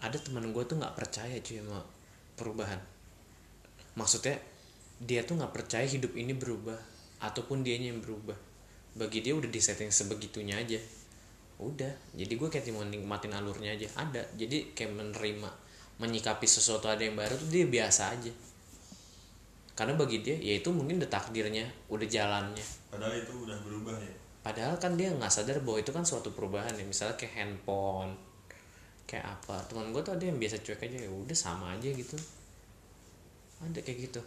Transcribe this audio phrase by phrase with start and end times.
[0.00, 1.80] ada teman gue tuh nggak percaya cuy sama
[2.36, 2.80] perubahan.
[3.96, 4.36] Maksudnya
[5.00, 6.76] dia tuh nggak percaya hidup ini berubah
[7.24, 8.36] ataupun dianya yang berubah.
[8.96, 10.80] Bagi dia udah disetting sebegitunya aja.
[11.56, 13.88] Udah jadi gue kayak mau nikmatin alurnya aja.
[13.96, 15.50] Ada jadi kayak menerima
[15.96, 18.32] menyikapi sesuatu ada yang baru tuh dia biasa aja.
[19.76, 22.64] Karena bagi dia ya itu mungkin udah takdirnya udah jalannya.
[22.92, 24.14] Padahal itu udah berubah ya?
[24.44, 26.84] Padahal kan dia nggak sadar bahwa itu kan suatu perubahan ya.
[26.84, 28.35] Misalnya kayak handphone
[29.06, 29.56] kayak apa.
[29.70, 32.18] Teman gue tuh ada yang biasa cuek aja ya udah sama aja gitu.
[33.62, 34.20] Ada kayak gitu.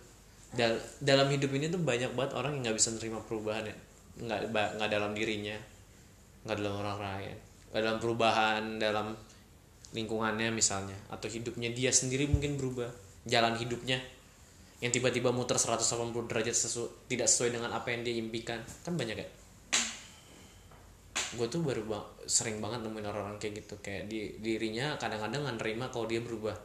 [0.56, 3.76] Dal- dalam hidup ini tuh banyak banget orang yang nggak bisa nerima perubahan ya.
[4.20, 5.56] Nggak nggak dalam dirinya
[6.48, 7.38] nggak dalam orang lain.
[7.70, 9.08] Nggak dalam perubahan dalam
[9.90, 12.90] lingkungannya misalnya atau hidupnya dia sendiri mungkin berubah.
[13.30, 14.00] Jalan hidupnya
[14.80, 18.64] yang tiba-tiba muter 180 derajat sesu- tidak sesuai dengan apa yang dia impikan.
[18.82, 19.28] Kan banyak ya
[21.30, 23.76] gue tuh baru ba- sering banget nemuin orang-orang kayak gitu.
[23.82, 26.56] Kayak di dirinya kadang-kadang nggak nerima kalau dia berubah.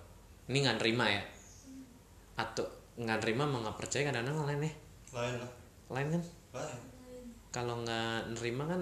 [0.48, 1.22] Ini nggak nerima ya?
[2.40, 4.72] Atau nggak nerima mau nggak percaya kadang-kadang lain ya?
[5.14, 5.50] Lain lah.
[5.92, 6.22] Lain kan?
[6.56, 6.78] Lain.
[7.52, 8.80] Kalau nggak nerima kan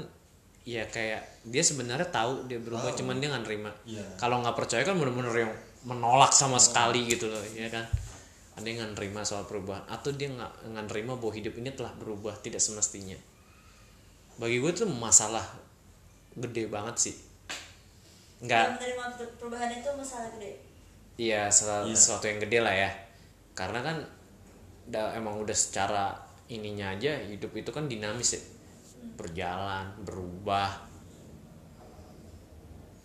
[0.62, 3.03] ya kayak dia sebenarnya tahu dia berubah Tahu.
[3.03, 3.71] cuman dia nggak nerima.
[3.83, 4.05] Iya.
[4.17, 7.83] Kalau nggak percaya kan bener-bener yang menolak sama sekali gitu loh ya kan?
[8.55, 11.91] Ada yang nggak nerima soal perubahan atau dia nggak nggak nerima bahwa hidup ini telah
[11.99, 13.19] berubah tidak semestinya.
[14.39, 15.45] Bagi gue tuh masalah
[16.34, 17.14] gede banget sih
[18.41, 20.52] nggak menerima per- perubahan itu masalah gede
[21.12, 21.94] Iya, sel- Iya.
[21.94, 22.88] sesuatu yang gede lah ya.
[23.52, 24.00] Karena kan
[24.83, 26.16] da, emang udah secara
[26.48, 28.42] ininya aja hidup itu kan dinamis ya.
[29.14, 30.72] Berjalan, berubah.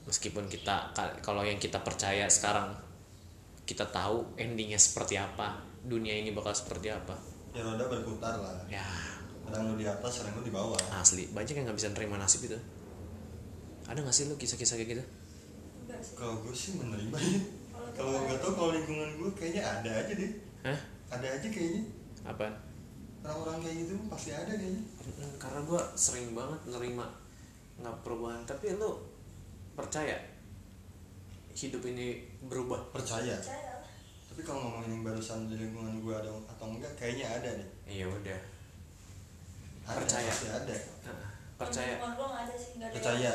[0.08, 2.72] Meskipun kita ka- kalau yang kita percaya sekarang
[3.67, 7.11] kita tahu endingnya seperti apa, dunia ini bakal seperti apa.
[7.52, 8.86] ya roda berputar lah Ya,
[9.44, 12.45] kadang lu di atas kadang lu di bawah asli banyak yang nggak bisa nerima nasib
[12.45, 12.55] itu.
[13.88, 15.06] Ada nggak sih lo kisah-kisah kayak gitu?
[16.14, 17.42] kalau gue sih menerima ya
[17.98, 20.32] Kalau nggak tahu kalau lingkungan gue kayaknya ada aja deh.
[20.62, 20.80] Hah?
[21.10, 21.84] ada aja kayaknya.
[22.28, 22.54] Apaan?
[23.28, 24.84] orang-orang kayak gitu pasti ada kayaknya.
[25.04, 27.08] Mm, karena gue sering banget nerima
[27.82, 28.45] nggak perubahan.
[28.45, 28.92] Tapi lu
[29.73, 30.16] percaya
[31.58, 32.94] hidup ini berubah?
[32.94, 33.36] Percaya.
[33.42, 33.78] Percaya
[34.38, 37.70] tapi kalau ngomongin yang barusan di lingkungan gue ada atau enggak kayaknya ada deh.
[37.90, 38.40] Iya udah.
[39.90, 40.30] Ada, Percaya.
[40.30, 40.76] pasti ada.
[41.58, 41.95] Percaya.
[42.94, 43.34] Percaya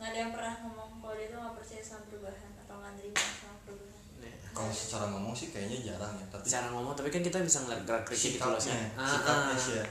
[0.00, 3.20] nggak ada yang pernah ngomong kalau dia tuh nggak percaya sama perubahan atau nggak nerima
[3.20, 4.00] sama perubahan.
[4.16, 7.58] Nih, kalau secara ngomong sih kayaknya jarang ya tapi cara ngomong tapi kan kita bisa
[7.62, 9.60] ngeliat gerak geriknya gitu loh sih sikapnya Ah, sikapnya ah.
[9.60, 9.86] sih ya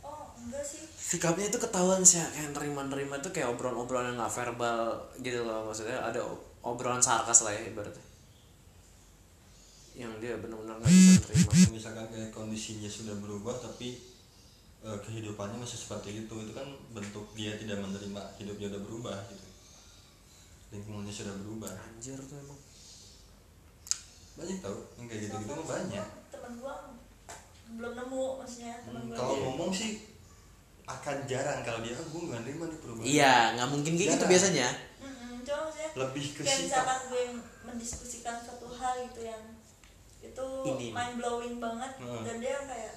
[0.00, 0.82] oh enggak sih.
[0.96, 4.80] Sikapnya itu ketahuan sih kayak nerima nerima itu kayak obrolan obrolan yang nggak verbal
[5.20, 5.68] gitu loh.
[5.68, 8.00] Maksudnya ada ob- obrolan sarkas lah ya ibaratnya.
[9.92, 11.52] Yang dia benar-benar nggak bisa nerima.
[11.76, 14.00] Misalkan kayak kondisinya sudah berubah tapi
[14.80, 16.32] eh, kehidupannya masih seperti itu.
[16.32, 19.49] Itu kan bentuk dia tidak menerima hidupnya udah berubah gitu
[20.70, 21.70] lingkungannya sudah berubah.
[21.70, 22.60] Anjir tuh emang.
[24.34, 26.06] Banyak tau yang kayak gitu gitu mah banyak.
[26.30, 26.74] temen gue
[27.70, 29.90] belum nemu maksudnya temen Hmm, kalau ngomong sih
[30.84, 31.60] akan jarang.
[31.60, 33.06] Kalau dia gue nggak nerima nih perubahan.
[33.06, 34.68] Iya nggak mungkin kayak gitu biasanya.
[34.98, 37.22] Mm-mm, cuma maksudnya lebih ke kayak misalkan gue
[37.62, 39.42] mendiskusikan suatu hal gitu yang
[40.20, 40.86] itu Ini.
[40.92, 42.22] mind blowing banget Hmm.
[42.22, 42.94] dan dia kayak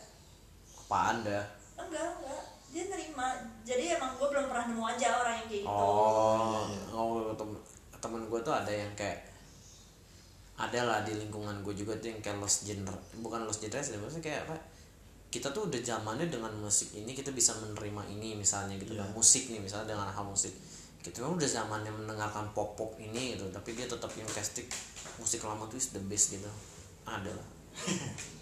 [0.77, 1.45] apaan dah?
[1.73, 3.29] Enggak enggak dia nerima.
[3.61, 5.69] Jadi emang gue belum pernah nemu aja orang yang kayak gitu.
[5.69, 6.81] Oh, Iya, iya.
[6.91, 7.55] oh temen,
[7.95, 9.29] temen gue tuh ada yang kayak
[10.55, 14.21] ada lah di lingkungan gue juga tuh yang kayak lost genre bukan lost generation maksudnya
[14.23, 14.55] kayak apa?
[15.29, 19.49] Kita tuh udah zamannya dengan musik ini kita bisa menerima ini misalnya gitu kan musik
[19.49, 20.53] nih misalnya dengan hal musik.
[20.99, 24.65] Kita kan udah zamannya mendengarkan pop pop ini gitu tapi dia tetap yang casting
[25.15, 26.49] musik lama tuh is the best gitu.
[27.03, 27.47] Ada lah.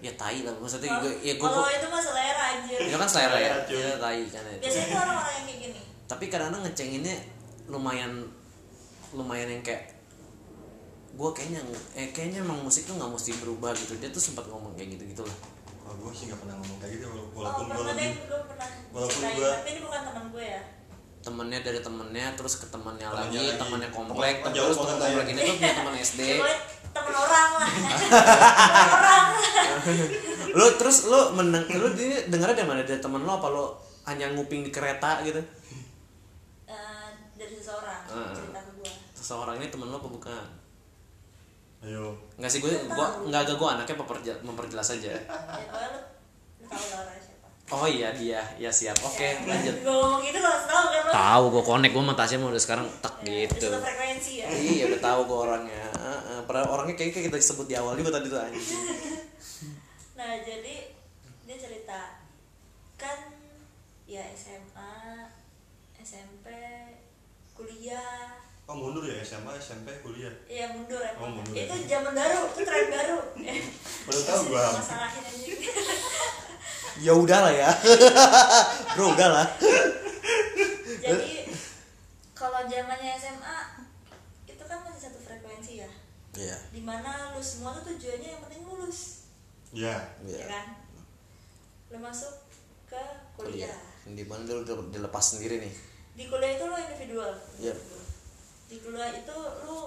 [0.00, 2.78] Ya tai lah maksudnya Kalau- gue ya gue kalau itu mah selera anjir.
[2.80, 3.52] Itu kan selera ya?
[3.52, 3.78] Selera, cuy.
[3.78, 4.60] ya tai kan itu.
[4.60, 5.80] Biasanya tuh orang-orang yang kayak gini.
[6.04, 7.16] Tapi kadang-kadang ngecenginnya
[7.66, 8.12] lumayan
[9.10, 9.82] lumayan yang kayak
[11.10, 11.60] gue kayaknya
[11.92, 13.94] eh kayaknya emang musik tuh nggak mesti berubah gitu.
[13.96, 15.36] Dia tuh sempat ngomong kayak gitu gitu lah
[15.80, 18.68] kalau gue sih nggak pernah ngomong kayak gitu wala- oh walaupun gue lebih gue pernah
[18.90, 20.62] walaupun gua- tapi ini bukan teman gue ya.
[21.20, 23.58] Temennya dari temennya terus ke temennya Temennya lagi lagi.
[23.58, 25.32] temennya komplek Temen- terus temen banget komplek ya.
[25.32, 26.54] ini tuh punya teman SD Ya, gue
[26.90, 27.70] teman orang lah.
[28.00, 29.24] Teman orang
[30.52, 32.80] lu terus lu meneng lu ini dengarnya dari mana?
[32.82, 33.64] Dari temen lu apa lu
[34.04, 35.38] hanya nguping di kereta gitu?
[36.64, 38.30] Eh, dari seseorang Ah.
[38.30, 40.44] cerita ke gue seseorang ini temen lu apa bukan?
[41.80, 42.12] Ayo.
[42.36, 45.10] Enggak sih gue gua enggak agak gue anaknya memperje- memperjelas aja.
[45.10, 45.20] Ya
[47.70, 48.42] oh iya dia.
[48.56, 48.98] Ya siap.
[49.00, 49.74] Oke lanjut.
[49.76, 51.10] gue ngomong gitu lo tau kan lo?
[51.10, 51.92] Tahu gue connect.
[51.92, 53.64] Gue sama Tasya mah udah sekarang tak Ya, gitu.
[53.64, 54.46] udah satu frekuensi ya.
[54.50, 55.84] Iya udah tahu gue orangnya.
[55.94, 58.60] Heeh, padahal orangnya kayak kayak kita sebut di awal juga tadi tuh anjing
[60.20, 60.92] nah jadi
[61.42, 62.20] dia cerita
[62.94, 63.18] kan
[64.04, 65.24] ya SMA
[65.96, 66.44] SMP
[67.50, 71.40] kuliah oh mundur ya SMA SMP kuliah Iya mundur Oh, emang.
[71.40, 71.88] mundur itu ya.
[71.90, 73.18] zaman baru, itu tren baru.
[74.06, 75.54] Baru tahu gua Masalahin aja.
[77.04, 77.70] ya udah lah ya
[78.92, 79.46] bro udah lah
[81.00, 81.48] Jadi
[82.30, 83.58] kalau zamannya SMA
[84.44, 85.90] itu kan masih satu frekuensi ya.
[86.34, 89.19] iya Di mana lu semua tuh tujuannya yang penting lulus,
[89.72, 90.66] ya ya iya kan?
[91.88, 92.32] Lu masuk
[92.86, 92.98] ke
[93.34, 93.78] kuliah kuliah.
[94.08, 95.74] di mana udah dilepas sendiri nih
[96.10, 97.32] Di kuliah itu lu individual.
[97.56, 97.74] Iya.
[98.66, 99.78] Di kuliah itu lu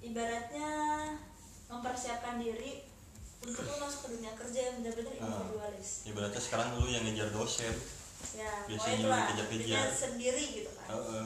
[0.00, 0.70] ibaratnya
[1.66, 2.82] mempersiapkan diri
[3.40, 5.22] untuk lu masuk ke dunia kerja yang benar-benar Ah.
[5.24, 5.88] individualis.
[6.04, 7.74] ibaratnya sekarang lu yang ngejar dosen
[8.32, 9.10] Ya, Biasanya lu
[9.50, 10.88] dunia sendiri gitu kan.
[10.90, 11.24] Heeh.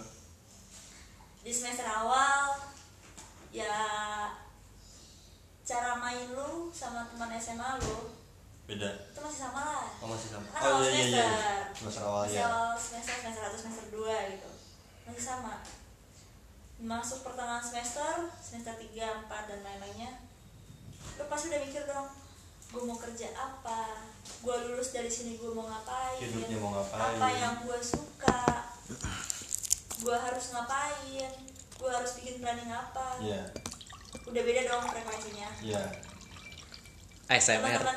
[1.40, 2.56] di semester awal
[3.48, 3.72] ya
[5.66, 8.14] cara main lu sama teman SMA lu
[8.70, 8.86] beda.
[8.86, 9.86] itu masih sama lah.
[9.98, 10.46] Oh masih sama.
[10.50, 11.26] Kan oh iya iya iya.
[11.74, 12.02] Semester.
[12.06, 12.46] awal ya
[12.78, 14.50] semester semester satu semester dua gitu.
[15.10, 15.58] Masih sama.
[16.78, 20.22] Masuk pertengahan semester semester tiga empat dan lain-lainnya
[21.16, 22.08] lu pasti udah mikir dong
[22.70, 24.06] gue mau kerja apa?
[24.42, 26.18] Gue lulus dari sini gue mau ngapain?
[26.18, 27.18] Hidupnya mau ngapain.
[27.18, 28.42] apa yang gue suka?
[30.02, 31.30] Gue harus ngapain?
[31.78, 33.18] Gue harus bikin planning apa?
[33.22, 33.46] Iya
[34.26, 35.48] udah beda dong frekuensinya.
[35.60, 35.82] Iya.
[37.26, 37.96] ASMR teman-teman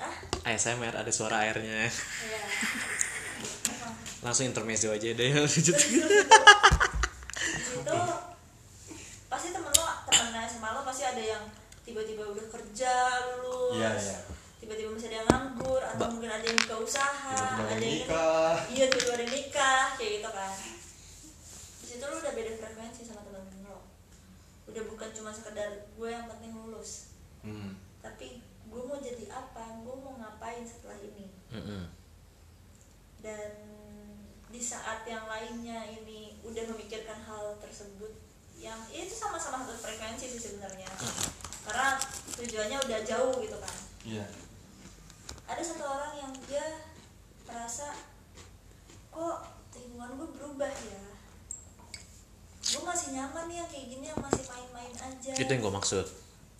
[0.00, 0.14] ah?
[0.46, 1.88] ASMR ada suara airnya.
[1.88, 2.42] Ya
[3.70, 3.94] Emang.
[4.20, 5.30] langsung intermezzo aja deh.
[5.40, 5.76] Lanjut.
[5.76, 5.80] Di
[7.62, 7.96] situ
[9.26, 11.44] pasti temen lo temen SMA lo pasti ada yang
[11.80, 12.92] tiba-tiba udah kerja
[13.38, 14.18] lulus iya iya.
[14.58, 17.80] tiba-tiba masih ada yang nganggur atau Ba- mungkin ada yang buka usaha tiba-tiba ada yang
[17.80, 18.54] nikah.
[18.68, 20.54] Iya tiba-tiba ada nikah kayak gitu kan.
[21.80, 23.29] Di situ lo udah beda frekuensi sama lo
[24.70, 27.12] udah bukan cuma sekedar gue yang penting lulus.
[27.40, 27.72] Hmm.
[28.04, 29.80] tapi gue mau jadi apa?
[29.82, 31.32] Gue mau ngapain setelah ini?
[31.50, 31.90] Mm-mm.
[33.20, 33.50] dan
[34.50, 38.16] di saat yang lainnya ini udah memikirkan hal tersebut
[38.60, 40.88] yang ya itu sama-sama satu frekuensi sih sebenarnya.
[41.64, 41.96] Karena
[42.34, 43.76] tujuannya udah jauh gitu kan.
[44.04, 44.26] Iya.
[45.48, 46.88] Ada satu orang yang dia
[47.44, 47.92] merasa
[49.10, 49.38] kok
[49.74, 51.09] lingkungan gue berubah ya
[53.10, 55.32] masih nyaman nih yang kayak gini yang masih main-main aja.
[55.34, 56.06] Itu yang gue maksud.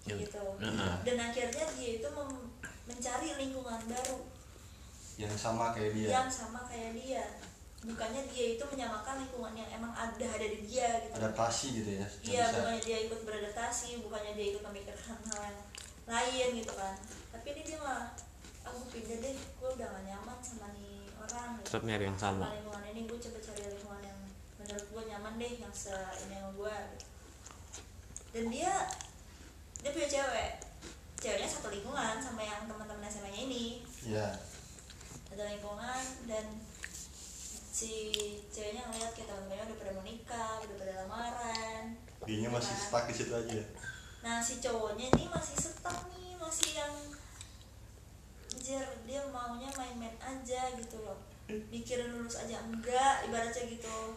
[0.00, 0.42] Gitu.
[0.58, 0.94] Heeh.
[1.06, 2.50] dan akhirnya dia itu mem-
[2.90, 4.18] mencari lingkungan baru.
[5.14, 6.08] Yang sama kayak dia.
[6.10, 7.22] Yang sama kayak dia.
[7.86, 11.14] Bukannya dia itu menyamakan lingkungan yang emang ada ada di dia gitu.
[11.16, 15.60] Adaptasi gitu ya iya bukannya dia ikut beradaptasi bukannya dia ikut memikirkan hal yang
[16.10, 16.96] lain gitu kan.
[17.30, 18.10] Tapi ini dia malah
[18.66, 21.66] aku pindah deh gue udah gak nyaman sama nih orang gitu.
[21.70, 22.50] tetap nyari yang sama.
[22.50, 24.19] Sama lingkungan ini gue coba cari lingkungan yang
[24.70, 25.90] menurut gue nyaman deh yang se
[26.30, 27.06] ini sama gue gitu.
[28.30, 28.74] dan dia
[29.82, 30.52] dia punya cewek.
[31.18, 33.66] Ceweknya satu lingkungan sama yang teman-teman SMA nya ini.
[34.06, 34.28] Iya.
[35.26, 36.46] Satu lingkungan dan
[37.74, 38.22] si
[38.54, 41.84] ceweknya ngeliat kayak teman-temannya udah pada mau nikah udah pada lamaran.
[42.22, 42.82] Dia masih Kan?
[42.86, 43.62] stuck di situ aja.
[44.22, 46.94] Nah si cowoknya ini masih stuck nih masih yang
[48.54, 51.18] anjir dia maunya main-main aja gitu loh.
[51.50, 54.14] Mikirin lulus aja enggak ibaratnya gitu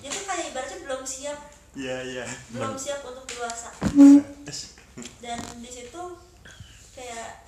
[0.00, 1.38] dia tuh kayak ibaratnya belum siap.
[1.76, 2.24] Iya iya.
[2.50, 3.70] Belum siap untuk dewasa.
[5.20, 6.02] Dan di situ
[6.96, 7.46] kayak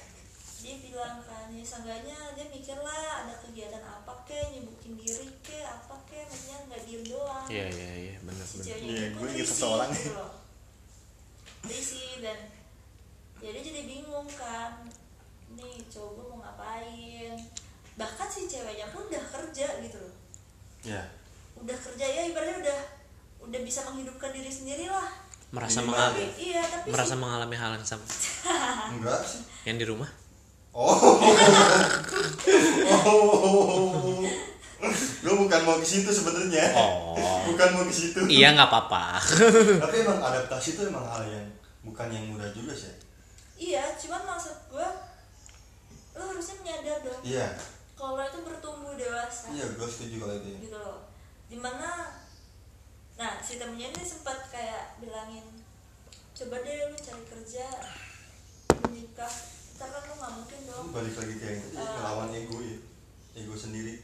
[0.63, 5.59] dia bilang kan ya seenggaknya dia mikir lah ada kegiatan apa ke nyibukin diri ke
[5.67, 7.47] apa ke maksudnya nggak diem doang.
[7.51, 8.15] Iya iya iya.
[8.23, 9.91] Benar si benar ceweknya Iya, gue risih seseorang.
[9.91, 10.33] gitu loh.
[11.67, 12.39] Risih dan
[13.43, 14.87] ya dia jadi bingung kan.
[15.59, 17.35] Nih gue mau ngapain?
[17.99, 20.15] Bahkan si ceweknya pun udah kerja gitu loh.
[20.87, 21.22] Iya
[21.63, 22.81] udah kerja ya ibaratnya udah
[23.43, 25.07] udah bisa menghidupkan diri sendiri lah.
[25.53, 28.07] Merasa mengalami iya tapi merasa si- mengalami hal yang sama.
[28.95, 29.21] Enggak.
[29.23, 30.09] Sih yang di rumah?
[30.73, 30.97] Oh.
[33.03, 34.19] Oh.
[35.23, 36.75] Gue bukan mau ke situ sebenarnya.
[36.75, 37.15] Oh.
[37.47, 38.19] Bukan mau ke situ.
[38.27, 39.23] Iya nggak apa-apa.
[39.87, 41.47] Tapi emang adaptasi itu emang hal yang
[41.87, 42.91] bukan yang mudah juga sih.
[43.55, 44.89] Iya cuman maksud gue
[46.13, 47.23] lo harusnya menyadar dong.
[47.23, 47.47] Iya.
[47.95, 49.55] Kalau lo itu bertumbuh dewasa.
[49.55, 50.59] Iya gue setuju kalau itu ya.
[50.67, 50.99] gitu loh
[51.53, 52.09] di mana
[53.21, 55.45] nah si temennya ini sempat kayak bilangin
[56.33, 57.67] coba deh lu cari kerja
[58.89, 59.35] menikah.
[59.77, 60.85] Kan lu nggak mungkin dong.
[60.89, 61.93] Lu balik lagi kayak gitu ya, Eh.
[62.01, 62.79] ngelawan ego ya?
[63.37, 63.95] Ego sendiri.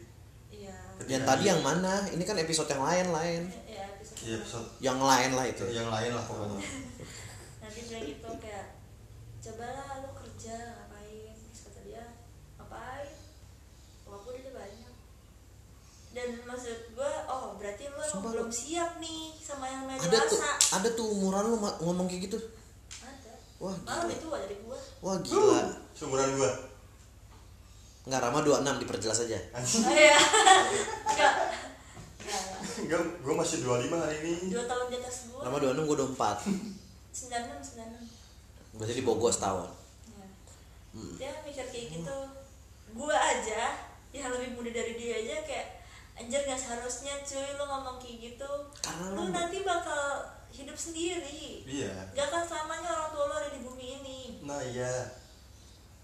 [0.53, 0.77] Iya.
[1.09, 2.05] Yang tadi yang mana?
[2.09, 3.43] Ini kan episode yang lain lain.
[3.69, 5.65] Ya episode iya episode yang lain lah itu.
[5.73, 6.61] Yang lain lah pokoknya.
[7.65, 8.67] Nanti bilang gitu kayak
[9.39, 12.05] cobalah lu kerja ngapain terus kata dia
[12.59, 13.09] ngapain
[14.05, 14.95] oh, aku udah banyak
[16.19, 20.03] dan maksud gue oh berarti lu emang Sumpah, belum lu- siap nih sama yang namanya
[20.03, 22.39] ada tuh dewasa ada tuh umuran lu ma- ngomong kayak gitu.
[22.99, 23.33] Ada.
[23.59, 25.63] Wah malah lebih tua dari gue wah gila.
[25.93, 26.51] Seumuran gue
[28.05, 29.39] nggak Rama 26 diperjelas aja.
[29.55, 30.17] Oh iya.
[31.07, 31.33] Enggak
[32.19, 32.43] enggak
[32.81, 34.35] enggak gue masih 25 hari ini.
[34.51, 38.05] Dua tahun di atas gue Nama 26 gue 24 sembilan enam sembilan enam.
[38.75, 39.69] Berarti di Bogor setahun.
[40.09, 40.27] Ya.
[41.15, 42.19] dia mikir kayak gitu.
[42.91, 43.63] Gue aja
[44.09, 45.78] yang lebih muda dari dia aja kayak
[46.19, 48.51] anjir gak seharusnya cuy lu ngomong kayak gitu.
[48.79, 51.63] Karena lu lu- nanti bakal hidup sendiri.
[51.63, 51.95] Iya.
[52.13, 54.21] Gak akan selamanya orang tua lu ada di bumi ini.
[54.43, 54.91] Nah iya.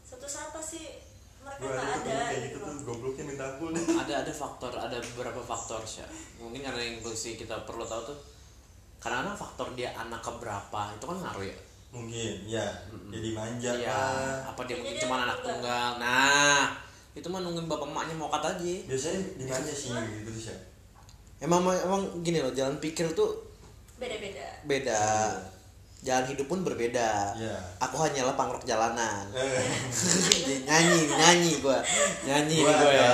[0.01, 1.03] Suatu saat pasti
[1.41, 3.75] mereka gak ada kayak gitu gitu tuh gobloknya minta ampun.
[4.01, 6.01] Ada ada faktor ada beberapa faktor sih
[6.37, 8.19] mungkin karena yang mesti kita perlu tahu tuh
[8.97, 11.57] karena faktor dia anak keberapa itu kan ngaruh ya?
[11.93, 12.65] Mungkin ya.
[13.13, 14.51] Jadi manja Iya, lah.
[14.51, 15.89] Apa dia mungkin cuma anak tunggal?
[15.97, 16.73] Nah
[17.15, 20.59] itu mah nungguin bapak emaknya mau kata aja biasanya di manja sih gitu sih ya
[21.43, 23.37] Emang emang gini loh jalan pikir tuh
[24.01, 24.47] beda-beda.
[24.65, 25.03] beda.
[26.05, 27.33] Jalan hidup pun berbeda.
[27.37, 27.57] Iya.
[27.85, 29.25] Aku hanyalah pangrok jalanan.
[29.33, 29.65] Eh,
[30.65, 31.79] Nyanyi, nyanyi gue
[32.25, 33.09] Nyanyi gua gue ya.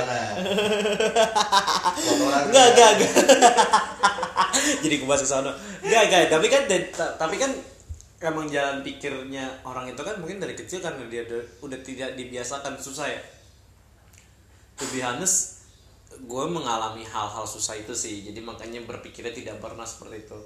[1.99, 2.39] Enggak, gua.
[2.51, 3.13] enggak, enggak.
[4.83, 5.51] Jadi gue masuk sana
[5.83, 6.23] Enggak, enggak.
[6.31, 6.63] Tapi kan
[7.19, 7.51] Tapi kan
[8.21, 12.77] Emang jalan pikirnya orang itu kan mungkin dari kecil kan dia udah, udah tidak dibiasakan
[12.77, 13.17] susah ya
[14.81, 15.61] To be honest
[16.21, 18.27] Gue mengalami hal-hal susah itu sih.
[18.27, 20.39] Jadi makanya berpikirnya tidak pernah seperti itu.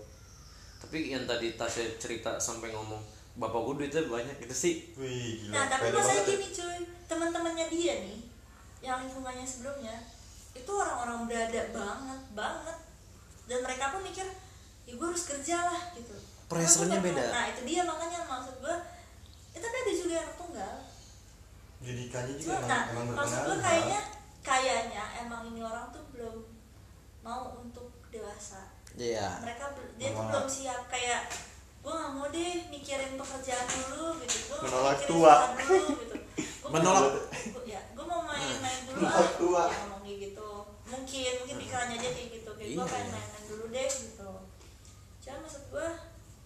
[0.78, 3.00] Tapi yang tadi Tasya cerita sampai ngomong
[3.34, 4.74] Bapak gue duitnya banyak itu sih.
[4.94, 5.58] Wih, gila.
[5.58, 6.32] nah tapi masalahnya banget ya.
[6.38, 6.78] gini cuy.
[7.10, 8.20] Teman-temannya dia nih
[8.84, 9.96] yang lingkungannya sebelumnya
[10.54, 12.78] itu orang-orang berada banget banget.
[13.50, 14.26] Dan mereka pun mikir
[14.86, 16.14] ya gue harus kerja lah gitu.
[16.46, 17.24] Gua beda.
[17.34, 18.76] nah itu dia makanya maksud gue
[19.50, 20.74] ya tapi ada juga yang anak tunggal.
[21.82, 24.00] Didikannya juga Cuma, emang, nah emang maksud gue kayaknya
[24.44, 26.44] kayaknya emang ini orang tuh belum
[27.20, 28.68] mau untuk dewasa.
[28.94, 29.40] Iya.
[29.40, 31.32] Mereka bel- dia tuh belum siap kayak
[31.80, 34.36] gue nggak mau deh mikirin pekerjaan dulu gitu.
[34.46, 35.34] Gue mau Menolak mikirin tua.
[35.58, 36.14] dulu gitu.
[36.60, 37.02] Gua mau- Menolak.
[37.50, 39.64] gua- ya gue mau main-main dulu Menolak ah tua.
[39.66, 40.48] ya ngomong kayak gitu.
[40.84, 42.84] Mungkin mungkin pikirannya aja kayak gitu kayak gue Iya.
[42.86, 44.30] pengen main-main dulu deh gitu.
[45.18, 45.86] Cuma maksud gue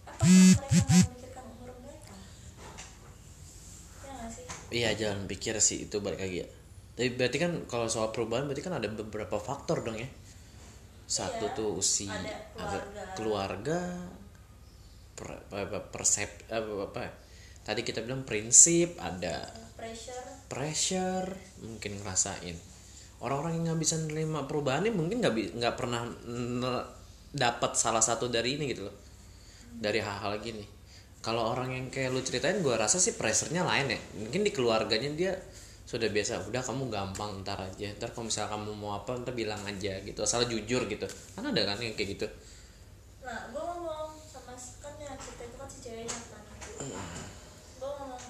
[0.01, 2.15] apa mereka memikirkan umur mereka?
[4.01, 4.45] Ya nggak sih?
[4.71, 6.49] Iya jalan pikir sih itu balik lagi ya.
[6.99, 10.09] Tapi berarti kan kalau soal perubahan berarti kan ada beberapa faktor dong ya.
[11.07, 12.11] Satu Iya, tuh usia,
[12.53, 13.15] keluarga.
[13.15, 13.79] keluarga,
[15.15, 17.07] per- persep, apa, apa,
[17.63, 19.47] tadi kita bilang prinsip, ada
[19.79, 21.29] pressure pressure,
[21.63, 22.57] mungkin ngerasain.
[23.23, 26.03] Orang-orang yang nggak bisa nerima perubahan ini mungkin nggak nggak pernah
[27.31, 28.95] dapat salah satu dari ini gitu loh,
[29.77, 30.65] dari hal-hal gini.
[31.19, 33.99] Kalau orang yang kayak lu ceritain, gue rasa sih pressure-nya lain ya.
[34.23, 35.33] Mungkin di keluarganya dia
[35.89, 37.89] sudah biasa, udah kamu gampang ntar aja.
[37.91, 40.19] Ntar kalau misalnya kamu mau apa, ntar bilang aja gitu.
[40.21, 41.05] Asal jujur gitu.
[41.33, 42.27] Kan ada kan yang kayak gitu.
[43.19, 46.41] nah gue ngomong sama si- kan yang cerita itu kan si ceweknya kan
[47.77, 48.23] gue ngomong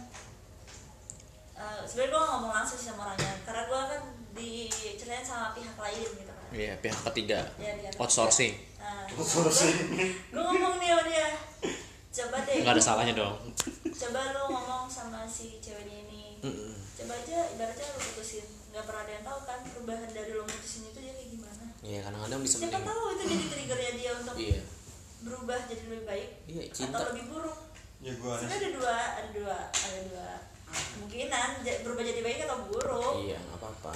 [1.55, 4.01] eh sebenarnya gue ngomong langsung sama orangnya karena gue kan
[4.33, 7.39] diceritain sama pihak lain gitu kan Iya, pihak ketiga.
[7.55, 8.01] Ya, pihak ketiga.
[8.01, 8.53] Outsourcing.
[8.75, 9.75] nah Outsourcing.
[10.27, 11.27] gue ngomong nih sama dia
[12.09, 13.35] coba deh Nggak ada salahnya dong.
[13.85, 19.11] coba lu ngomong sama si ceweknya ini coba aja ibaratnya lu putusin nggak pernah ada
[19.11, 22.79] yang tahu kan perubahan dari lo mutusin itu dia kayak gimana Iya, kadang-kadang bisa siapa
[22.81, 24.61] tahu itu jadi triggernya dia untuk Iya.
[25.21, 26.95] berubah jadi lebih baik Iya, cinta.
[26.95, 27.59] atau lebih buruk
[27.99, 28.39] Ya gue aneh.
[28.39, 30.27] sebenarnya ada dua ada dua ada dua
[30.69, 31.49] kemungkinan
[31.81, 33.93] berubah jadi baik atau buruk Iya, nggak apa-apa.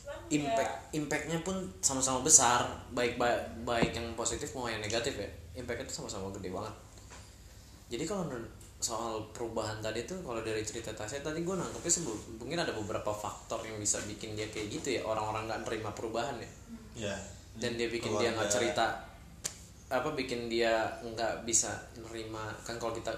[0.00, 5.14] Cuman impact ya, impactnya pun sama-sama besar baik baik baik yang positif mau yang negatif
[5.16, 6.74] ya impactnya itu sama-sama gede banget
[7.88, 12.02] jadi kalau menurut- soal perubahan tadi tuh kalau dari cerita Tasya tadi gue nangkepnya sih
[12.02, 15.92] bu- mungkin ada beberapa faktor yang bisa bikin dia kayak gitu ya orang-orang nggak nerima
[15.92, 16.50] perubahan ya.
[16.96, 17.16] Ya.
[17.60, 19.04] dan dia bikin dia nggak cerita
[19.92, 23.12] apa bikin dia nggak bisa nerima kan kalau kita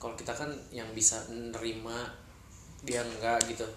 [0.00, 2.08] kalau kita kan yang bisa nerima
[2.80, 3.68] dia enggak gitu.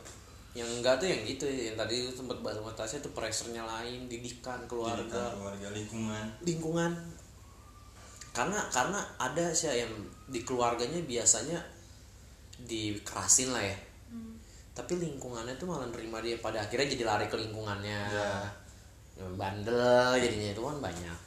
[0.56, 4.64] Yang enggak tuh yang gitu yang tadi sempat bahas sama Tasya tuh pressure-nya lain didikan
[4.64, 5.04] keluarga.
[5.04, 6.26] Pendidikan, keluarga lingkungan.
[6.48, 6.92] lingkungan.
[8.32, 9.92] Karena karena ada sih yang
[10.28, 11.60] di keluarganya biasanya
[12.64, 13.78] dikerasin lah ya.
[14.08, 14.40] Hmm,
[14.72, 18.02] tapi lingkungannya tuh malah nerima dia pada akhirnya jadi lari ke lingkungannya.
[18.10, 18.32] Ya.
[19.38, 21.20] bandel jadinya itu kan banyak.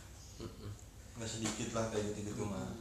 [1.16, 2.74] Nggak sedikit lah kayak gitu gitu mah.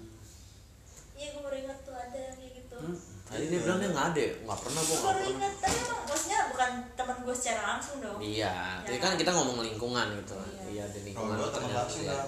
[1.15, 2.75] iya gue baru ingat tuh ada yang kayak gitu.
[2.75, 5.36] Hmm, tadi dia bilang dia nggak ada nggak pernah gue nggak baru pernah.
[5.39, 5.53] ingat.
[5.63, 8.19] Tapi emang maksudnya bukan teman gue secara langsung dong.
[8.19, 8.55] Iya.
[8.84, 10.36] Ya tapi kan kita ngomong lingkungan gitu.
[10.36, 10.63] Iya.
[10.67, 12.27] iya di lingkungan gue teman langsung kan.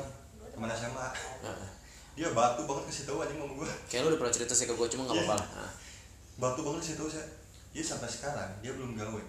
[0.55, 1.07] Teman SMA.
[2.17, 3.69] Dia batu banget kasih tahu anjing sama gue.
[3.87, 5.23] kayak lu udah pernah cerita sih ke gue cuma nggak Iya.
[5.23, 5.71] apa-apa lah Nah,
[6.37, 7.27] Batu banget kasih tahu saya.
[7.69, 9.21] Dia sampai sekarang dia belum gawe.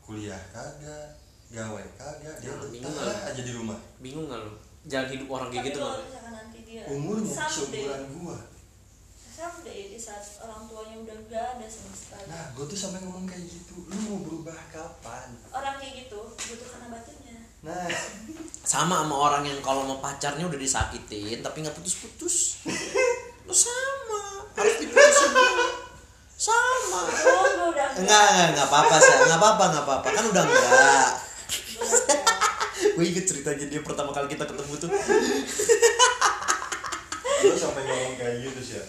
[0.00, 1.16] Kuliah kagak,
[1.50, 3.16] gawe kagak, dia Nah, bingung lah.
[3.26, 3.78] aja di rumah.
[3.98, 4.52] bingung nggak lu
[4.84, 8.36] jalan hidup orang kayak gitu kalau nggak misalkan nanti dia Umurnya seumuran gua.
[9.26, 13.24] someday di saat orang tuanya udah gak ada sama sekali Nah, gue tuh sampai ngomong
[13.24, 13.74] kayak gitu.
[13.82, 15.28] Lu mau berubah kapan?
[15.50, 17.23] orang kayak gitu butuh karena batinnya
[17.64, 17.88] nah.
[18.64, 22.64] Sama sama orang yang kalau mau pacarnya udah disakitin tapi nggak putus-putus.
[23.48, 24.48] Lu sama.
[24.56, 25.66] Harus diputusin dulu.
[26.34, 27.00] sama.
[27.08, 30.08] Oh udah enggak enggak enggak apa-apa sih enggak apa-apa enggak apa-apa.
[30.12, 31.08] Kan udah enggak.
[32.94, 34.90] Gue inget ceritanya dia pertama kali kita ketemu tuh.
[37.44, 38.84] Lu sampai ngomong kayak gitu sih ya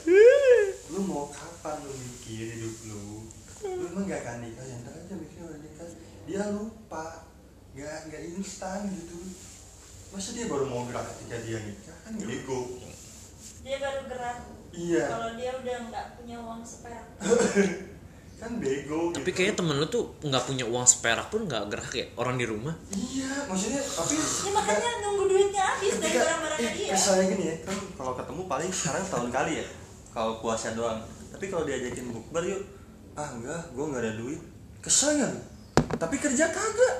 [0.95, 3.27] lu mau kapan lu mikir hidup lu?
[3.67, 4.63] Lu emang gak akan nikah?
[4.63, 5.87] Ya ntar aja mikir udah nikah.
[6.23, 7.27] Dia lupa
[7.75, 9.19] gak gak instan gitu.
[10.15, 11.97] Masa dia baru mau gerak ketika dia nikah?
[12.07, 12.59] Kan bego.
[13.67, 14.37] Dia baru gerak.
[14.71, 15.03] Iya.
[15.11, 17.05] Kalau dia udah nggak punya uang seperak.
[18.39, 19.35] Kan bego tapi gitu.
[19.39, 22.05] kayaknya temen lu tuh nggak punya uang seperak pun nggak gerak ya?
[22.19, 22.75] Orang di rumah?
[22.91, 26.91] Iya maksudnya tapi ya makanya nunggu duitnya habis dari barang-barangnya eh, dia.
[26.91, 29.65] kesannya gini ya kan kalau ketemu paling sekarang tahun kali ya
[30.11, 30.99] kalau puasa doang.
[31.31, 32.61] Tapi kalau diajakin bukber yuk
[33.15, 34.41] ah enggak gue nggak ada duit.
[34.83, 35.41] Kesannya lu.
[35.95, 36.95] tapi kerja kagak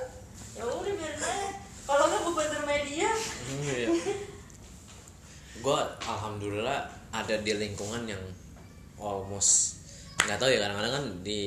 [0.56, 1.48] ya udah biarin aja.
[1.86, 3.10] Kalau nggak bukan media.
[3.62, 3.88] Iya.
[5.56, 8.20] gue alhamdulillah ada di lingkungan yang
[9.00, 9.80] almost
[10.26, 11.42] nggak tahu ya kadang-kadang kan di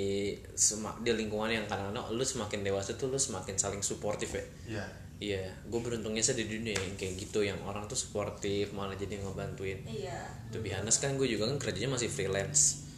[0.55, 4.45] semak di lingkungan yang kadang-kadang lu semakin dewasa tuh lu semakin saling suportif ya.
[4.65, 4.85] Iya.
[5.19, 5.43] Iya.
[5.67, 9.83] Gue beruntungnya sih di dunia yang kayak gitu yang orang tuh suportif malah jadi ngebantuin.
[9.83, 10.19] Iya.
[10.55, 12.88] To be honest kan gue juga kan kerjanya masih freelance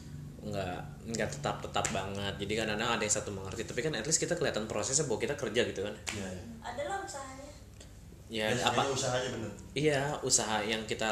[0.42, 0.78] nggak
[1.14, 2.34] nggak tetap tetap banget.
[2.42, 5.36] Jadi kadang-kadang ada yang satu mengerti tapi kan at least kita kelihatan prosesnya bahwa kita
[5.38, 5.96] kerja gitu kan.
[6.18, 6.44] Iya iya.
[6.66, 7.50] Adalah usahanya.
[8.32, 8.82] Ya Biasanya apa?
[8.90, 9.52] usahanya bener.
[9.78, 11.12] Iya, usaha yang kita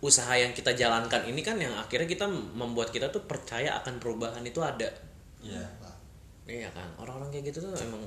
[0.00, 4.44] usaha yang kita jalankan ini kan yang akhirnya kita membuat kita tuh percaya akan perubahan
[4.44, 4.88] itu ada.
[5.42, 5.64] iya.
[6.46, 6.86] Iya kan?
[6.96, 7.98] Orang-orang kayak gitu tuh emang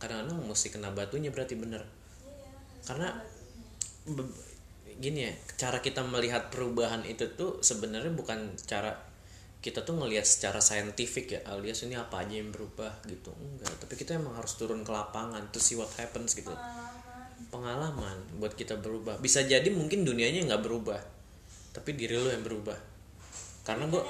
[0.00, 1.84] kadang-kadang mesti kena batunya berarti bener.
[2.24, 2.48] iya
[2.82, 3.12] Karena
[4.08, 4.32] be-
[4.96, 8.96] gini ya, cara kita melihat perubahan itu tuh sebenarnya bukan cara
[9.62, 13.30] kita tuh ngelihat secara saintifik ya alias ini apa aja yang berubah gitu.
[13.30, 16.50] Enggak tapi kita emang harus turun ke lapangan to see what happens gitu.
[16.50, 17.46] Pengalaman.
[17.46, 19.22] Pengalaman buat kita berubah.
[19.22, 20.98] Bisa jadi mungkin dunianya nggak berubah
[21.70, 22.74] tapi diri lo yang berubah.
[23.62, 24.02] Karena gue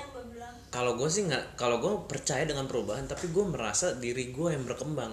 [0.73, 4.65] kalau gue sih nggak kalau gue percaya dengan perubahan tapi gue merasa diri gue yang
[4.65, 5.13] berkembang.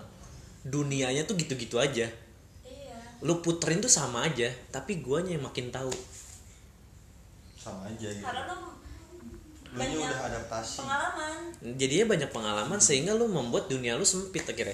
[0.63, 2.07] Dunianya tuh gitu-gitu aja.
[2.63, 2.97] Iya.
[3.27, 5.91] Lu puterin tuh sama aja tapi guanya yang makin tahu.
[7.59, 8.23] Sama aja gitu.
[8.23, 8.78] Karena lo
[9.69, 10.81] banyak udah adaptasi.
[10.81, 11.37] pengalaman.
[11.77, 14.73] Jadinya banyak pengalaman sehingga lu membuat dunia lu sempit akhirnya.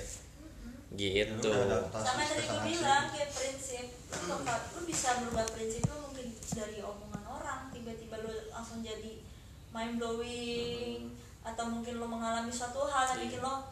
[0.95, 1.43] Gitu.
[1.51, 3.85] Udah adaptasi sama yang tadi gue bilang kayak prinsip.
[4.31, 7.59] Lu lu bisa berubah prinsip lu mungkin dari omongan orang.
[7.75, 9.19] Tiba-tiba lu langsung jadi
[9.75, 11.11] mind blowing
[11.45, 13.67] atau mungkin lu mengalami suatu hal yang bikin lo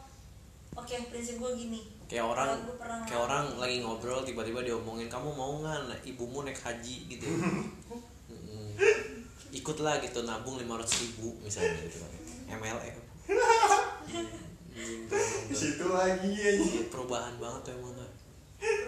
[0.75, 1.81] oke prinsip gue gini.
[2.11, 2.49] Kayak orang
[3.07, 7.07] kayak orang lagi ngobrol tiba-tiba diomongin kamu mau nggak ibumu naik haji?
[7.07, 7.63] gitu Mm.
[9.63, 12.11] ikutlah gitu nabung lima ribu misalnya gitu kan.
[12.59, 12.95] MLM
[15.47, 16.51] di situ lagi ya
[16.91, 17.93] perubahan banget tuh emang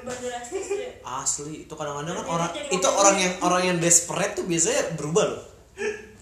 [0.06, 0.92] berubah drastis ya.
[1.04, 5.42] asli itu kadang-kadang kan orang itu orang yang orang yang desperate tuh biasanya berubah loh.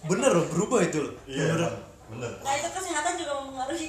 [0.07, 1.13] Bener loh berubah itu loh.
[1.27, 1.73] Iya bener.
[2.13, 2.31] bener.
[2.41, 3.87] Nah itu kesehatan juga mempengaruhi.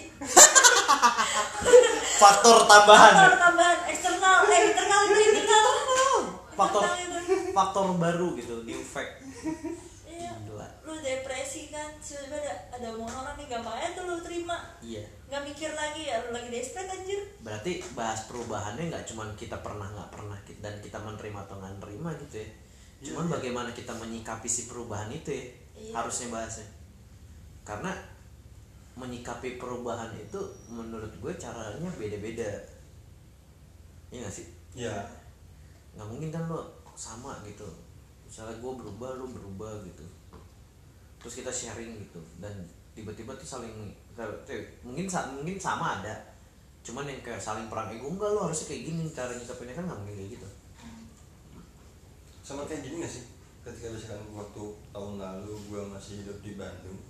[2.24, 3.12] Faktor tambahan.
[3.14, 3.78] Faktor tambahan.
[3.88, 4.38] Eksternal.
[4.48, 5.66] Eh internal itu internal.
[6.54, 6.82] Faktor
[7.54, 9.22] faktor baru gitu new fact.
[10.94, 11.90] Lu depresi kan.
[11.98, 14.58] Tiba-tiba ada ada omongan orang nih gampang aja tuh lu terima.
[14.78, 15.02] Iya.
[15.26, 17.20] Nggak mikir lagi ya lu lagi desperate anjir.
[17.42, 22.10] Berarti bahas perubahannya nggak cuman kita pernah nggak pernah dan kita menerima atau nggak menerima
[22.26, 22.48] gitu ya.
[23.10, 23.32] Cuman Iya.
[23.36, 25.92] bagaimana kita menyikapi si perubahan itu ya Iya.
[25.98, 26.68] harusnya bahasnya.
[27.66, 27.90] Karena
[28.94, 30.38] menyikapi perubahan itu
[30.70, 32.46] menurut gue caranya beda-beda.
[34.14, 34.46] Iya gak sih?
[34.78, 34.94] Iya.
[35.98, 36.62] Nggak mungkin kan lo
[36.94, 37.66] sama gitu.
[38.22, 40.06] Misalnya gue berubah lo berubah gitu
[41.24, 42.20] terus kita sharing gitu.
[42.36, 42.52] Dan
[42.92, 43.72] tiba-tiba tuh saling
[44.84, 46.12] mungkin mungkin sama ada.
[46.84, 49.98] Cuman yang kayak saling perang ego enggak lo harusnya kayak gini cara nyikapinnya kan nggak
[50.04, 50.48] mungkin kayak gitu.
[52.44, 53.24] Sama kayak gini gak sih?
[53.64, 57.00] Ketika misalkan waktu tahun lalu gue masih hidup di Bandung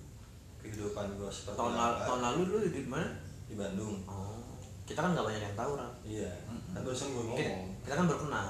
[0.63, 3.09] kehidupan gue seperti tahun lalu tahun lalu lu hidup di mana?
[3.51, 3.95] Di Bandung.
[4.07, 4.39] Oh.
[4.87, 6.31] Kita kan nggak banyak yang tahu kan iya.
[6.71, 7.67] Kan barusan gue kita, ngomong.
[7.83, 8.49] kita kan baru kenal.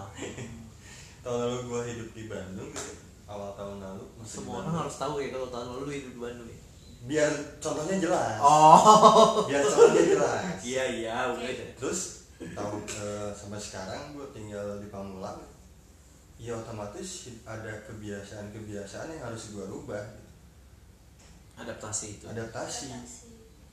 [1.26, 4.82] Tahun lalu gue hidup di Bandung gitu awal tahun lalu semua orang Bandung.
[4.86, 6.62] harus tahu ya kalau tahun lalu lu hidup di Bandung ya?
[7.06, 8.38] Biar contohnya jelas.
[8.42, 9.46] Oh.
[9.50, 10.42] Biar contohnya jelas.
[10.66, 15.40] Iya iya udah terus tahun eh, sampai sekarang gue tinggal di Pamulang
[16.36, 20.04] ya otomatis ada kebiasaan-kebiasaan yang harus gue rubah.
[21.56, 22.26] Adaptasi itu.
[22.28, 22.92] Adaptasi.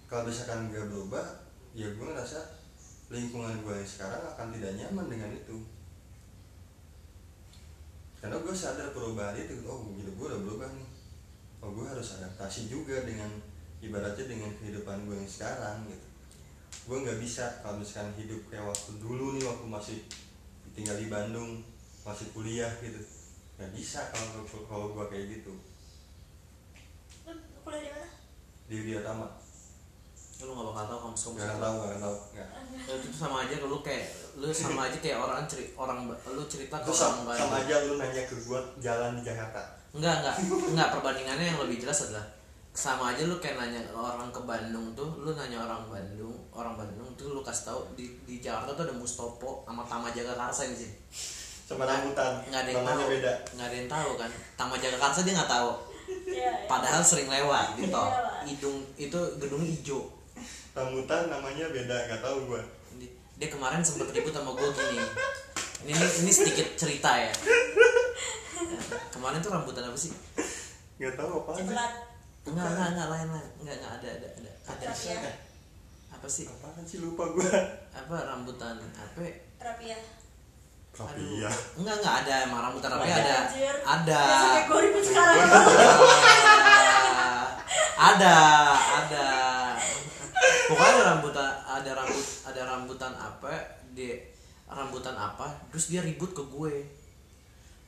[0.07, 1.25] Kalau misalkan gak berubah
[1.73, 2.39] ya gue ngerasa
[3.13, 5.57] lingkungan gue yang sekarang akan tidak nyaman dengan itu
[8.23, 10.89] karena gue sadar perubahan itu oh hidup gue udah berubah nih.
[11.59, 13.29] Oh gue harus adaptasi juga dengan
[13.83, 16.07] ibaratnya dengan kehidupan gue yang sekarang gitu.
[16.87, 19.99] Gue nggak bisa kalau misalkan hidup kayak waktu dulu nih waktu masih
[20.73, 21.61] tinggal di Bandung
[22.03, 22.99] masih kuliah gitu.
[23.59, 25.55] Nggak bisa kalau kalau gua kayak gitu.
[27.63, 28.11] Kuliah
[28.67, 29.29] di mana?
[29.31, 29.42] Di
[30.43, 32.49] Lu gak bakal tahu kampus kampus nggak tahu nggak tahu nggak
[32.83, 36.43] Ya, itu tuh sama aja lu kayak lu sama aja kayak orang ceri, orang lu
[36.51, 40.37] cerita ke orang sama, sama aja lu nanya ke gua jalan di Jakarta Enggak, enggak.
[40.73, 42.25] Enggak, perbandingannya yang lebih jelas adalah
[42.73, 47.13] sama aja lu kayak nanya orang ke Bandung tuh, lu nanya orang Bandung, orang Bandung
[47.21, 50.97] tuh lu kasih tahu di di Jakarta tuh ada Mustopo sama Tama Jagakarsa di sini.
[51.69, 53.01] sama rambutan Nggak ada yang tahu.
[53.09, 54.31] beda Nggak ada yang tahu kan.
[54.57, 55.71] Tama Jagakarsa dia nggak tahu.
[56.09, 56.53] Iya, iya.
[56.65, 58.09] Padahal sering lewat di tol.
[58.09, 58.49] Iya.
[58.49, 60.09] Hidung itu gedung hijau.
[60.73, 62.63] Rambutan namanya beda nggak tahu gua
[62.95, 65.03] Dia- Dia kemarin sempet ribut sama gue gini.
[65.83, 67.33] Ini, ini ini sedikit cerita ya.
[69.11, 70.15] Kemarin tuh rambutan apa sih?
[70.97, 71.93] nggak tahu apa Coklat.
[72.43, 73.49] Enggak, enggak, enggak lain lain.
[73.59, 74.51] Enggak, enggak ada ada ada.
[74.65, 75.19] Ada Rapia.
[76.13, 76.47] apa sih?
[76.47, 77.51] apaan sih lupa gua
[77.93, 79.21] apa rambutan apa
[79.59, 79.99] Rapia.
[80.93, 83.35] Rapia enggak enggak ada emang rambutan apa Ada, ada
[83.83, 84.23] ada
[84.63, 84.83] gue
[87.99, 88.37] ada
[88.73, 89.27] ada
[90.69, 93.51] pokoknya ada rambutan ada rambut ada rambutan apa
[93.93, 94.33] di
[94.73, 96.75] rambutan apa terus dia ribut ke gue.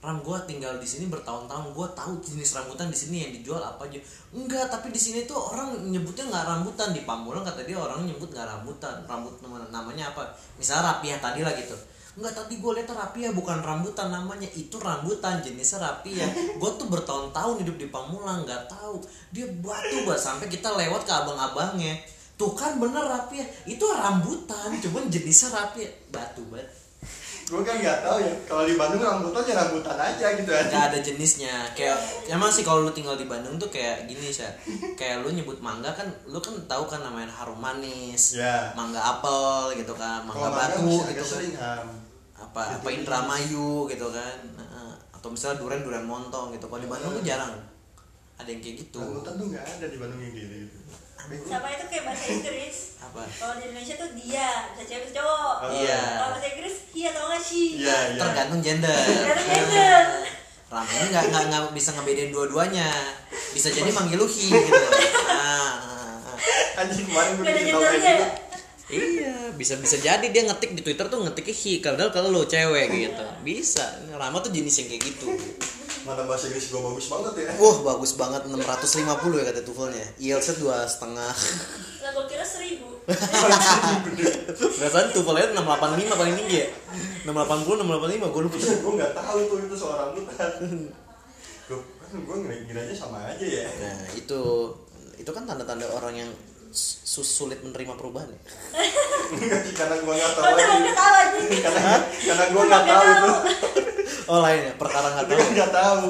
[0.04, 3.88] Ram gue tinggal di sini bertahun-tahun gue tahu jenis rambutan di sini yang dijual apa
[3.88, 3.96] aja.
[4.36, 6.92] Enggak tapi di sini tuh orang nyebutnya nggak rambutan.
[6.92, 9.00] Di Pamulang kata dia orang nyebut nggak rambutan.
[9.08, 10.28] Rambut nama- namanya apa?
[10.60, 11.72] Misalnya rapiah tadi lah gitu.
[12.20, 14.44] Enggak tadi gue lihat rapiah bukan rambutan namanya.
[14.52, 19.00] Itu rambutan jenisnya rapiah gue tuh bertahun-tahun hidup di Pamulang nggak tahu.
[19.32, 21.96] Dia batu banget sampai kita lewat ke abang-abangnya
[22.34, 26.66] tuh kan bener rapiah itu rambutan cuman jenisnya rapiah batu banget.
[27.44, 28.32] Gua kan nggak tahu ya.
[28.48, 31.54] Kalau di Bandung rambutan ya rambutan aja gitu nggak aja ada jenisnya.
[31.76, 32.00] Kayak
[32.32, 34.48] emang sih kalau lu tinggal di Bandung tuh kayak gini sih
[34.96, 38.72] kayak lu nyebut mangga kan lu kan tahu kan namanya harum manis Ya.
[38.72, 41.30] mangga apel gitu kan mangga mangga batu masih gitu kan.
[41.36, 41.86] sering ham
[42.34, 44.36] apa apa Indramayu gitu kan.
[44.56, 46.64] Nah, atau misalnya durian durian montong gitu.
[46.66, 47.52] Kalau di Bandung tuh jarang.
[48.40, 48.98] Ada yang kayak gitu.
[48.98, 50.78] Rambutan tuh nggak ada di Bandung yang gitu gitu
[51.24, 52.76] Sama itu kayak bahasa Inggris.
[53.00, 55.56] apa Kalau di Indonesia tuh dia, bisa cewek bisa cowok.
[55.64, 55.70] Oh.
[55.72, 56.02] Iya.
[56.20, 57.62] Kalau bahasa Inggris, he atau nggak she.
[57.80, 60.04] iya iya tergantung gender Tergantung gender.
[60.74, 62.88] Ram ini nggak nggak nggak bisa ngebedain dua-duanya
[63.54, 64.74] bisa jadi manggil lu hi gitu
[65.30, 65.78] nah,
[66.82, 68.28] anjing kemarin gue gendernya gitu ya.
[68.84, 72.92] Iya, bisa bisa jadi dia ngetik di Twitter tuh ngetiknya he padahal kalau lo cewek
[72.92, 73.24] gitu.
[73.40, 73.80] Bisa.
[74.12, 75.26] Rama tuh jenis yang kayak gitu.
[76.04, 77.50] Mana bahasa Inggris gue bagus banget ya?
[77.56, 78.42] Wah bagus banget.
[78.44, 80.06] 650 ya kata tuvelnya.
[80.20, 81.32] IELTS dua setengah.
[82.00, 83.00] Lah gue kira seribu.
[84.78, 86.68] Perasaan tuvelnya 685 paling tinggi ya.
[87.24, 88.56] 680 685 gue lupa.
[88.56, 90.52] Gue nggak tahu tuh itu soal rambutan
[91.64, 92.36] gue kan gue
[92.68, 93.64] ngiranya sama aja ya.
[93.64, 94.40] Nah itu
[95.16, 96.30] itu kan tanda-tanda orang yang
[96.68, 98.40] su- sulit menerima perubahan ya.
[99.80, 100.64] Karena gue nggak tahu aja.
[101.64, 103.32] karena karena gue nggak tahu itu
[104.24, 106.02] Oh lain ya perkara nggak tahu nggak tahu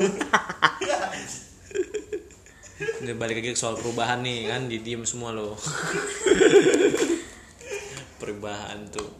[3.05, 5.53] Udah balik lagi ke soal perubahan nih kan di diem semua lo.
[8.17, 9.13] perubahan tuh.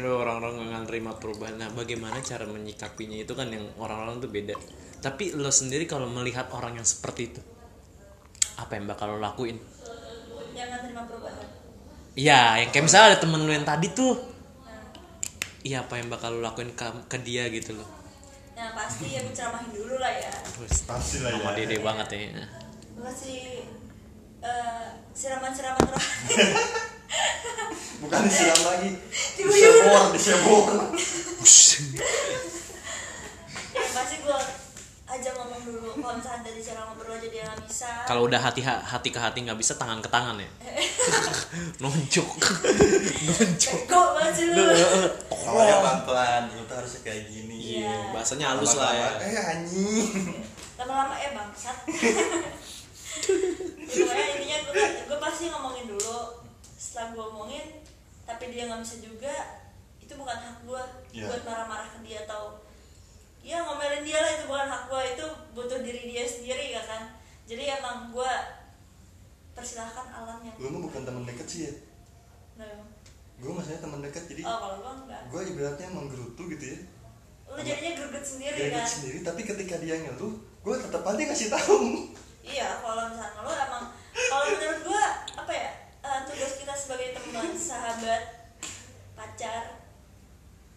[0.00, 1.60] Lo orang-orang nggak nerima perubahan.
[1.60, 4.56] Nah, bagaimana cara menyikapinya itu kan yang orang-orang tuh beda.
[5.04, 7.40] Tapi lo sendiri kalau melihat orang yang seperti itu,
[8.56, 9.60] apa yang bakal lo lakuin?
[10.56, 11.46] Jangan terima perubahan.
[12.16, 14.16] Iya, yang kayak misalnya ada temen lo yang tadi tuh.
[14.64, 14.80] Nah,
[15.60, 18.05] Iya, apa yang bakal lo lakuin ke, ke dia gitu loh.
[18.56, 20.32] Yang pasti ya ceramahin dulu lah ya.
[20.88, 22.48] Pasti lah sama ya dede banget ya.
[22.96, 23.68] Gue kasih
[24.40, 26.56] eh, siraman-siraman terakhir.
[28.02, 28.90] bukan disiram lagi
[29.40, 30.66] disebor disebor
[33.72, 34.38] yang pasti gue
[35.06, 35.90] aja ngomong dulu.
[35.96, 37.90] Kalau misalnya dari cara ngobrol aja dia nggak bisa.
[38.04, 40.50] Kalau udah hati hati ke hati nggak bisa tangan ke tangan ya.
[41.82, 42.26] Nonjok.
[43.30, 43.80] Nonjok.
[43.86, 44.66] Bego banget sih lu.
[45.46, 48.10] awalnya pelan pelan lu tuh harusnya kayak gini Iya.
[48.10, 50.10] Bahasanya halus lah ya eh anjing
[50.74, 51.76] lama-lama eh bangsat
[53.86, 54.74] Ya, pokoknya intinya gue
[55.08, 56.18] gue pasti ngomongin dulu
[56.76, 57.66] setelah gue omongin
[58.22, 59.34] tapi dia nggak bisa juga
[59.96, 60.82] itu bukan hak gue
[61.14, 61.24] Iya.
[61.26, 62.60] buat marah-marah ke dia atau
[63.46, 67.14] ya ngomelin dia lah itu bukan hak gue itu butuh diri dia sendiri ya kan?
[67.46, 68.32] Jadi emang gue
[69.54, 71.72] persilahkan alamnya lu mah bukan temen deket sih ya.
[72.58, 72.82] Nah,
[73.38, 75.22] gue maksudnya temen deket jadi oh kalau gue enggak.
[75.30, 76.78] gue ibaratnya emang gerutu gitu ya.
[77.46, 78.88] Lu jadinya greget sendiri Greget kan?
[78.90, 80.34] sendiri tapi ketika dia ngeluh
[80.66, 81.78] gue tetap aja ngasih tahu.
[82.46, 85.04] Iya, kalau misalnya lo emang kalau menurut gua
[85.34, 88.22] apa ya eh, tugas kita sebagai teman, sahabat,
[89.18, 89.82] pacar,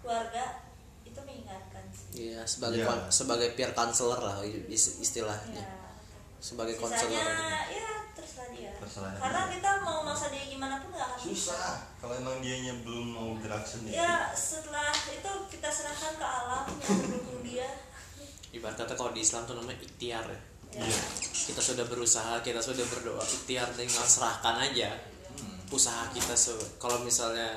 [0.01, 0.65] keluarga
[1.05, 1.85] itu mengingatkan.
[2.09, 5.61] Iya sebagai kon- sebagai peer counselor lah is- istilahnya.
[5.61, 5.77] Ya.
[6.39, 7.19] sebagai konselor
[7.67, 8.71] ya terserah dia.
[8.79, 9.53] Terserah karena dia.
[9.59, 11.51] kita mau maksa dia gimana pun nggak akan bisa.
[11.51, 11.75] Susah.
[11.99, 13.93] Kalau emang dianya belum mau gerak sendiri.
[13.93, 17.67] Ya setelah itu kita serahkan ke alam yang mendukung dia.
[18.49, 20.39] Ibarat kata kalau di Islam tuh namanya ikhtiar ya.
[20.79, 20.99] Iya.
[21.51, 24.95] Kita sudah berusaha kita sudah berdoa ikhtiar tinggal serahkan aja.
[25.69, 27.51] Usaha kita se- kalau misalnya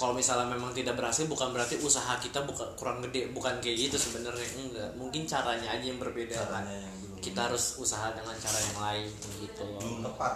[0.00, 3.28] kalau misalnya memang tidak berhasil bukan berarti usaha kita bukan kurang gede.
[3.36, 4.88] Bukan kayak gitu sebenarnya enggak.
[4.96, 6.40] Mungkin caranya aja yang berbeda.
[6.40, 9.08] Caranya yang belum kita harus usaha dengan cara yang lain
[9.44, 9.60] gitu.
[9.60, 10.34] Loh belum tepat.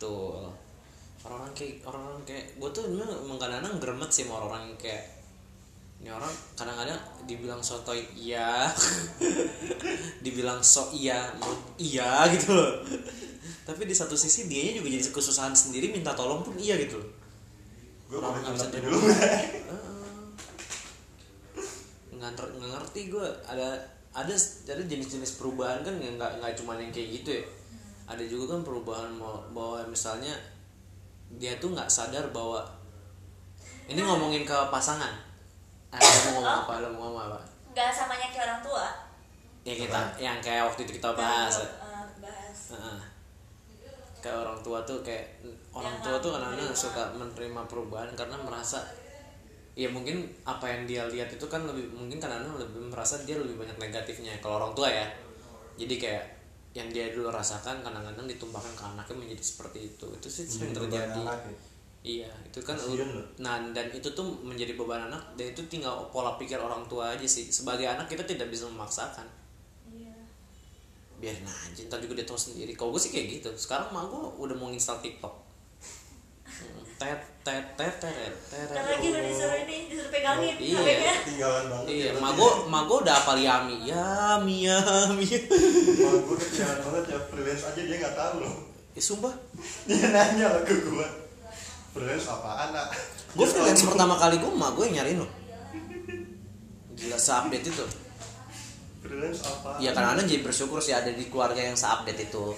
[0.00, 0.48] Tuh
[1.28, 5.04] orang-orang kayak orang-orang kayak gue tuh memang emang kadang-kadang gremet sih sama orang-orang yang kayak
[5.96, 8.70] ini orang kadang-kadang dibilang sotoy iya
[10.24, 12.80] dibilang so iya mau iya gitu loh.
[13.68, 17.15] Tapi di satu sisi dianya juga jadi kesusahan sendiri minta tolong pun iya gitu loh
[18.06, 18.98] gue nggak bisa ngerti dulu
[22.16, 23.68] nggak nggak ngerti gue ada
[24.16, 24.32] ada
[24.72, 27.44] ada jenis-jenis perubahan kan yang nggak nggak cuma yang kayak gitu ya.
[28.08, 29.12] Ada juga kan perubahan
[29.52, 30.32] bahwa misalnya
[31.36, 32.64] dia tuh nggak sadar bahwa
[33.84, 35.12] ini ngomongin ke pasangan.
[35.92, 37.38] Ada mau ngomong apa ada mau ngomong apa?
[37.76, 38.86] Nggak samanya kayak orang tua?
[39.68, 41.60] Ya kita yang kayak waktu itu kita bahas.
[41.60, 41.68] ya.
[41.68, 42.58] Eh, bahas.
[42.72, 43.00] Heeh.
[44.24, 45.38] kayak orang tua tuh kayak
[45.76, 48.80] orang tua tuh kadang-kadang suka menerima perubahan karena merasa
[49.76, 53.60] ya mungkin apa yang dia lihat itu kan lebih mungkin kadang-kadang lebih merasa dia lebih
[53.60, 55.04] banyak negatifnya kalau orang tua ya.
[55.76, 56.24] Jadi kayak
[56.72, 60.06] yang dia dulu rasakan kadang-kadang ditumpahkan ke anaknya menjadi seperti itu.
[60.16, 61.20] Itu sih sering terjadi.
[61.20, 61.36] ya.
[62.06, 62.78] iya itu kan
[63.42, 67.28] nah dan itu tuh menjadi beban anak dan itu tinggal pola pikir orang tua aja
[67.28, 67.52] sih.
[67.52, 69.28] Sebagai anak kita tidak bisa memaksakan.
[69.92, 70.16] Iya.
[71.20, 72.72] Biarin aja ntar juga dia tahu sendiri.
[72.72, 73.50] Kalau gue sih kayak gitu.
[73.60, 75.45] Sekarang mah gue udah mau install tiktok
[76.96, 80.80] tet tet tet tet tet dan lagi udah disuruh ini disuruh pegangin Iya.
[81.20, 83.76] Ketinggalan banget iya ya, ma gue ma gue udah apal yami.
[83.84, 88.54] Ya mia Kalau gue ketinggalan banget ya freelance aja dia nggak tahu loh.
[88.96, 89.34] Eh sumpah.
[89.84, 91.06] Dia nanya lah ke gue
[91.92, 92.88] freelance apaan nak?
[93.36, 95.30] Gue freelance pertama kali gue ma gue yang nyariin loh
[96.96, 97.84] gila seupdate itu.
[99.04, 99.84] Freelance apaan?
[99.84, 102.56] Ya kadang-kadang jadi bersyukur sih ada di keluarga yang seupdate itu.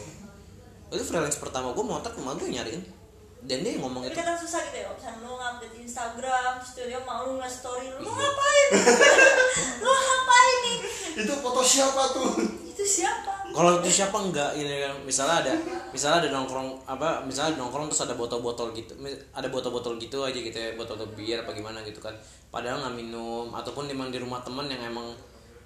[0.94, 2.97] Itu freelance pertama gue motor ma gue yang nyariin
[3.46, 4.18] dan dia ngomong tapi itu.
[4.18, 8.02] kadang susah gitu ya misalnya lu ngupdate di Instagram studio mau lu nge story lu
[8.02, 8.68] lu ngapain?
[9.84, 10.78] Lu ngapain nih?
[11.22, 12.34] Itu foto siapa tuh?
[12.66, 13.46] Itu siapa?
[13.54, 15.52] Kalau itu siapa enggak ini kan misalnya ada
[15.94, 18.98] misalnya ada nongkrong apa misalnya nongkrong terus ada botol-botol gitu
[19.32, 22.14] ada botol-botol gitu aja gitu ya botol bir apa gimana gitu kan.
[22.50, 25.14] Padahal nggak minum ataupun memang di rumah temen yang emang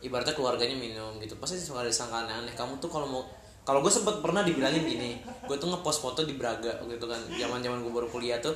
[0.05, 1.41] ibaratnya keluarganya minum gitu.
[1.41, 3.25] Pasti suka ada disangka aneh-aneh kamu tuh kalau mau
[3.63, 7.63] kalau gue sempet pernah dibilangin gini gue tuh ngepost foto di Braga gitu kan zaman
[7.63, 8.55] zaman gue baru kuliah tuh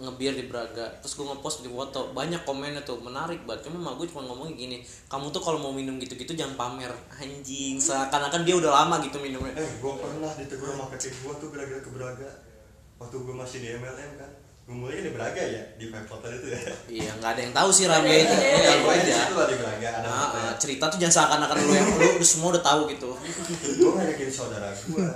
[0.00, 4.00] ngebir di Braga terus gue ngepost di foto banyak komennya tuh menarik banget cuma mak
[4.00, 4.76] gue cuma ngomongnya gini
[5.12, 6.88] kamu tuh kalau mau minum gitu-gitu jangan pamer.
[7.20, 9.52] Anjing seakan-akan dia udah lama gitu minumnya.
[9.60, 12.30] Eh gue pernah ditegur sama kakek gue tuh gara-gara ke Braga
[12.96, 14.30] waktu gue masih di MLM kan
[14.70, 15.62] mulai di Braga ya?
[15.74, 16.60] Di Five Hotel itu ya?
[16.86, 18.34] Iya nggak ada yang tahu sih Ramya itu.
[18.36, 19.14] Ya lu gue aja.
[19.24, 22.48] Itu lah di Braga ada Nah, eh, cerita tuh jangan seakan-akan lu yang lu, semua
[22.52, 23.08] udah tahu gitu.
[23.74, 25.06] Gue ngajakin saudara gue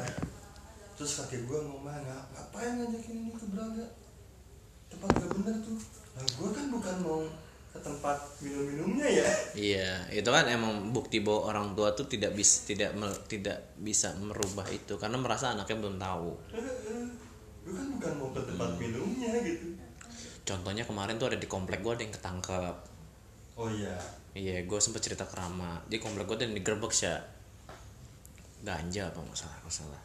[0.93, 3.85] terus kakek gue ngomong "Ngap- ngapain ngajakin ini ke Braga?
[4.89, 5.79] Tempat gak bener tuh.
[6.13, 7.21] Nah gue kan bukan mau
[7.69, 9.29] ke tempat minum-minumnya ya.
[9.53, 14.13] Iya, itu kan emang bukti bahwa orang tua tuh tidak bisa tidak me- tidak bisa
[14.15, 16.29] merubah itu karena merasa anaknya belum tahu.
[17.63, 19.02] gue kan bukan mau ke tempat minumnya
[19.41, 19.67] gitu.
[20.43, 22.75] Contohnya kemarin tuh ada di komplek gue ada yang ketangkep.
[23.57, 23.95] oh iya.
[24.33, 25.85] Iya, gue sempet cerita ke Rama.
[25.87, 27.13] Di komplek gue ada yang digerebek sih.
[28.65, 30.01] Ganja apa masalah masalah.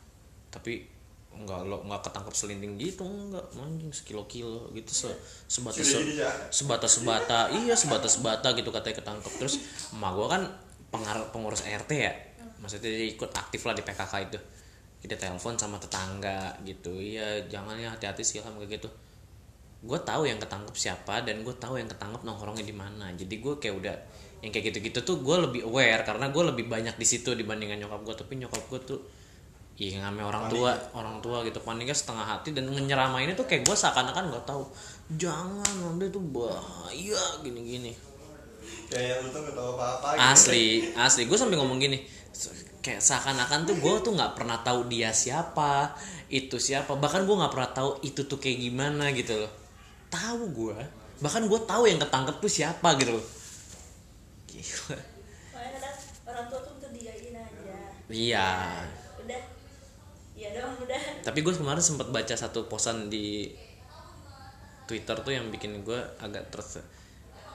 [0.54, 0.98] Tapi
[1.38, 5.12] enggak lo nggak ketangkep selinting gitu enggak anjing sekilo kilo gitu se
[5.46, 9.34] sebatas jadi ya sebatas sebata iya sebatas sebata gitu katanya ketangkep.
[9.38, 9.56] Terus
[9.94, 10.42] emak gue kan
[10.94, 12.14] pengar pengurus RT ya.
[12.58, 14.40] Maksudnya dia ikut aktif lah di PKK itu.
[14.98, 16.98] Kita telepon sama tetangga gitu.
[16.98, 18.90] Iya jangan ya hati-hati sih sama kayak gitu
[19.78, 23.54] gue tahu yang ketangkep siapa dan gue tahu yang ketangkep nongkrongnya di mana jadi gue
[23.62, 23.96] kayak udah
[24.42, 28.02] yang kayak gitu-gitu tuh gue lebih aware karena gue lebih banyak di situ dibandingkan nyokap
[28.06, 29.02] gue tapi nyokap gue tuh
[29.78, 33.62] Iya ngame orang Panik tua, orang tua gitu paniknya setengah hati dan nyeramainnya tuh kayak
[33.62, 34.66] gue seakan-akan nggak tahu.
[35.22, 37.94] Jangan nanti tuh bahaya gini-gini.
[38.90, 40.28] kayak lu tuh gak tau apa-apa gitu.
[40.34, 40.66] Asli,
[40.98, 41.22] asli.
[41.30, 42.02] Gue sampai ngomong gini,
[42.82, 45.94] kayak seakan-akan tuh gue tuh nggak pernah tahu dia siapa,
[46.34, 46.98] itu siapa.
[46.98, 49.52] Bahkan gue nggak pernah tahu itu tuh kayak gimana gitu loh.
[50.08, 50.78] Tahu gue,
[51.18, 53.26] bahkan gue tahu yang ketangkep tuh siapa gitu loh.
[54.48, 54.96] Gila.
[55.52, 57.76] makanya kadang orang tua tuh untuk diain aja
[58.08, 58.50] Iya.
[59.20, 59.42] udah
[60.34, 63.52] iya dong udah tapi gue kemarin sempat baca satu posan di
[64.86, 66.80] Twitter tuh yang bikin gue agak terse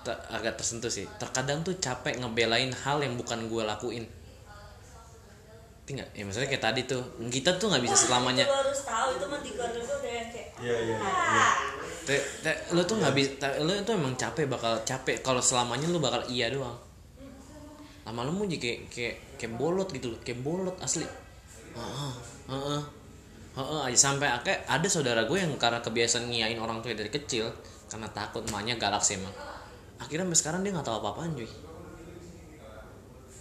[0.02, 4.04] te- agak tersentuh sih terkadang tuh capek ngebelain hal yang bukan gue lakuin
[5.84, 9.08] nggak ya maksudnya kayak tadi tuh kita tuh nggak bisa Wah, selamanya itu harus tahu
[9.12, 11.54] itu mah di keluarga gue udah yang kayak Iya, iya, iya, "Ah."
[12.02, 15.22] Te- te- lo tuh nggak bisa lo tuh emang capek bakal capek.
[15.22, 16.74] Kalau selamanya lo bakal iya doang.
[18.02, 21.06] Lama-lama jadi kayak kayak kayak bolot gitu loh kayak bolot asli.
[21.72, 22.12] Heeh,
[22.50, 22.82] heeh.
[23.52, 27.46] Heeh, aja sampai akhirnya ada saudara gue yang karena kebiasaan ngiyain orang tua dari kecil
[27.86, 29.30] karena takut emaknya galak sih emang.
[30.02, 31.46] Akhirnya sampai sekarang dia nggak tahu apa-apaan cuy.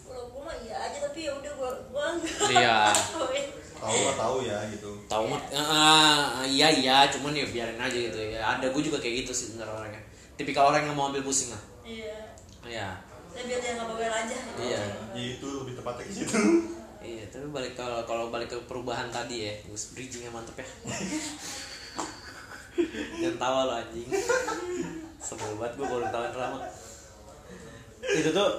[0.06, 2.06] Kalau gue mah iya aja tapi ya udah gue gue
[2.54, 2.78] Iya.
[3.82, 4.92] tahu lah tahu ya gitu.
[5.10, 8.40] Tahu mah ah, iya iya cuman ya biarin aja gitu ya.
[8.46, 10.02] Ada gue juga kayak gitu sih sebenarnya orangnya.
[10.38, 11.64] Tipikal orang yang mau ambil pusing lah.
[11.82, 12.18] Iya.
[12.62, 12.90] Iya.
[13.34, 14.60] Dan biar dia nggak bawel aja gitu.
[14.62, 14.84] iya.
[15.18, 16.38] Ya itu lebih tepatnya ke situ
[17.02, 20.68] iya tapi balik kalau kalau balik ke perubahan tadi ya gus bridgingnya mantep ya.
[23.26, 24.06] Jangan tawa lo anjing.
[25.18, 26.58] Sebel banget gue kalau ketawain drama.
[28.06, 28.50] Itu tuh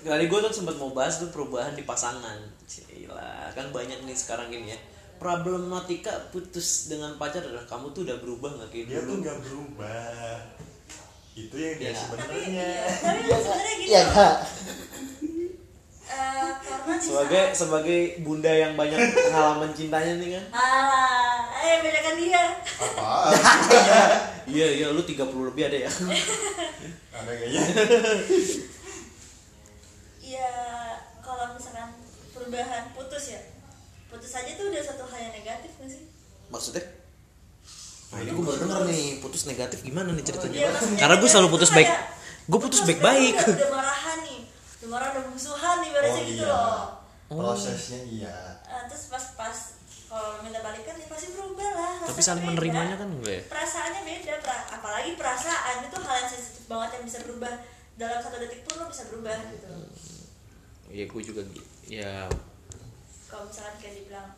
[0.00, 4.48] kali gue tuh sempat mau bahas tuh perubahan di pasangan Cila kan banyak nih sekarang
[4.48, 4.78] gini ya
[5.18, 9.38] problematika putus dengan pacar adalah kamu tuh udah berubah nggak kayak dia tuh dulu nggak
[9.40, 10.34] berubah
[11.34, 11.92] itu yang dia Ya.
[11.92, 12.70] tapi sebenarnya iya
[13.04, 14.12] tapi sebenarnya gini Iya loh.
[14.12, 14.34] kak.
[16.08, 20.44] Eh, karena di Sebagai saat- sebagai bunda yang banyak pengalaman cintanya nih kan.
[20.52, 23.10] ah eh bedakan dia apa
[24.48, 25.90] Iya iya lu 30 lebih ada ya.
[27.18, 27.62] ada kayaknya
[30.30, 30.50] ya
[31.18, 31.90] kalau misalkan
[32.30, 33.40] perubahan putus ya
[34.06, 36.02] putus aja tuh udah satu hal yang negatif nggak sih
[36.48, 36.80] Maksudnya?
[38.08, 40.54] Nah ini gue baru denger nih putus negatif gimana nih ceritanya?
[40.54, 41.88] Iya, maksudnya Karena gue selalu putus baik.
[42.46, 43.36] Gue putus baik-baik.
[43.36, 44.40] udah, udah marahan nih
[44.78, 46.80] udah marah udah musuhan nih ibaratnya oh gitu iya loh
[47.28, 49.56] prosesnya iya Eh, terus pas pas
[50.06, 52.50] kalau minta balikan ya pasti berubah lah Tapi saling beda.
[52.50, 53.42] menerimanya kan enggak ya?
[53.44, 57.52] perasaannya beda pra- apalagi perasaan itu hal yang sensitif banget yang bisa berubah
[57.94, 59.68] dalam satu detik pun lo bisa berubah gitu
[60.88, 61.62] Ya gue juga gitu.
[61.88, 62.28] Ya
[63.28, 64.28] kalau misalkan kayak dibilang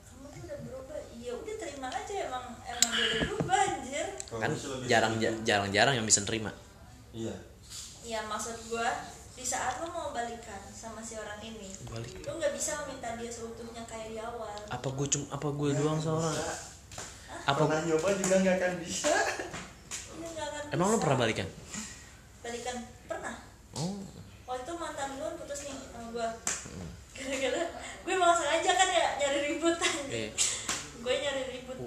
[0.00, 4.50] kamu tuh udah berubah iya udah terima aja emang emang dia udah berubah anjir kan
[4.50, 5.44] gue jarang setuju.
[5.44, 6.50] jarang-jarang yang bisa nerima.
[7.12, 7.36] iya
[8.00, 8.88] ya maksud gua
[9.36, 12.24] di saat lo mau balikan sama si orang ini Balik.
[12.24, 16.00] lo nggak bisa meminta dia seutuhnya kayak di awal Apa gue cuma apa gue doang
[16.00, 16.36] seorang?
[17.44, 19.08] Apa pernah nyoba juga nggak akan bisa
[20.16, 21.48] akan emang lo pernah balikan?
[22.40, 23.36] balikan pernah
[23.76, 24.00] Oh,
[24.50, 26.28] waktu itu mantan gue putus nih sama gue
[27.14, 27.62] gara-gara
[28.02, 29.78] gue emang sengaja kan ya nyari ribut
[30.10, 30.30] iya.
[30.98, 31.78] gue nyari ribut.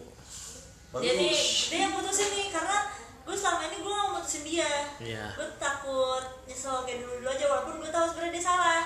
[0.95, 1.35] Bagus dia
[1.67, 2.87] dia yang putusin nih karena
[3.27, 4.71] gue selama ini gue gak mau mutusin dia.
[5.03, 5.35] Iya.
[5.35, 8.81] gue takut nyesel kayak dulu dulu aja walaupun gue tahu sebenarnya dia salah.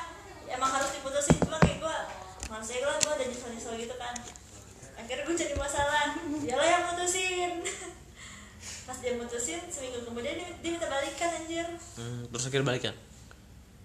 [0.50, 1.96] Emang harus diputusin cuma kayak gue
[2.50, 4.16] males aja lah gue udah nyesel nyesel gitu kan.
[4.98, 6.18] Akhirnya gue jadi masalah.
[6.18, 7.52] Dialah yang mutusin
[8.90, 11.68] pas dia mutusin seminggu kemudian dia, dia minta balikan anjir.
[11.94, 12.96] Hmm, terus akhirnya balikan.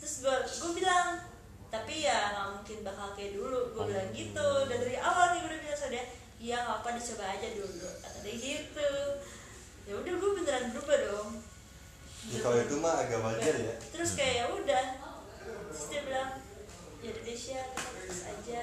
[0.03, 1.23] Terus gue gue bilang
[1.71, 3.71] tapi ya nggak mungkin bakal kayak dulu.
[3.73, 4.49] Gue bilang gitu.
[4.67, 6.05] Dan dari awal nih gue udah bilang sama dia
[6.43, 7.88] iya nggak apa dicoba aja dulu.
[8.03, 8.93] Kata dia gitu.
[9.88, 11.31] Ya udah gue beneran berubah dong.
[12.29, 13.75] Ya, kalau itu mah agak wajar ya.
[13.88, 14.85] Terus kayak ya udah.
[15.71, 16.31] Terus dia bilang
[17.01, 18.62] ya udah kita putus aja.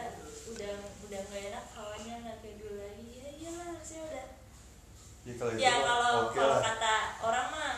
[0.54, 0.76] Udah
[1.08, 3.10] udah nggak enak kawannya nggak kayak dulu lagi.
[3.16, 4.28] Ya iyalah saya udah.
[5.26, 7.76] Ya kalau ya kalau kalau kata orang mah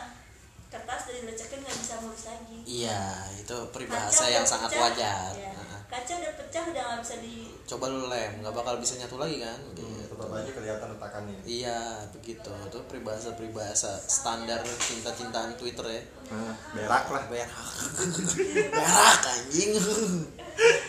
[0.72, 3.02] kertas dari lecekin nggak bisa mulus lagi Iya
[3.34, 5.32] itu Kaca peribahasa udah yang sangat pecah, wajar.
[5.34, 5.52] ya.
[5.52, 9.16] Nah, kaca udah pecah udah nggak bisa di Coba lu lem, nggak bakal bisa nyatu
[9.16, 9.58] lagi kan?
[9.60, 9.84] Hmm, Gitu.
[10.10, 11.78] tetap aja kelihatan retakannya Iya
[12.10, 12.50] begitu.
[12.66, 16.02] Itu peribahasa peribahasa standar cinta-cintaan Twitter ya.
[16.30, 17.48] nah, berak lah Berak,
[18.72, 19.70] berak anjing.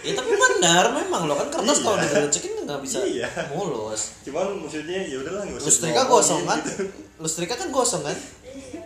[0.01, 1.85] ya tapi benar memang lo kan kertas Iya.
[1.85, 3.27] kalau dilecekin nggak bisa Iya.
[3.49, 4.01] mulus.
[4.23, 6.59] cuman maksudnya ya udahlah nggak usah Lustrika gosong kan?
[6.61, 6.83] gitu.
[7.17, 8.15] Lustrika kan gosong kan?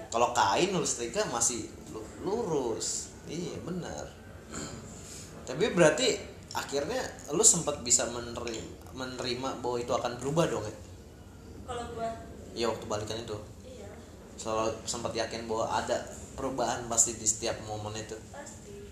[0.08, 3.12] Iya Kalau kain lustrika masih lu- lurus.
[3.28, 4.08] Iya benar.
[5.44, 6.16] Tapi berarti
[6.52, 8.64] akhirnya lu sempat bisa menerima
[8.96, 10.76] menerima bahwa itu akan berubah dong ya?
[11.68, 12.08] kalau gua
[12.56, 13.36] Ya waktu balikan itu.
[13.62, 13.86] iya
[14.34, 16.00] Selalu sempat yakin bahwa ada
[16.34, 18.16] perubahan pasti di setiap momen itu.
[18.32, 18.88] pasti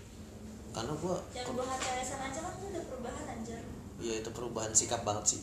[0.70, 3.58] Karena gua yang gua HTSan aja kan tuh udah perubahan anjir
[3.96, 5.40] ya itu perubahan sikap banget sih.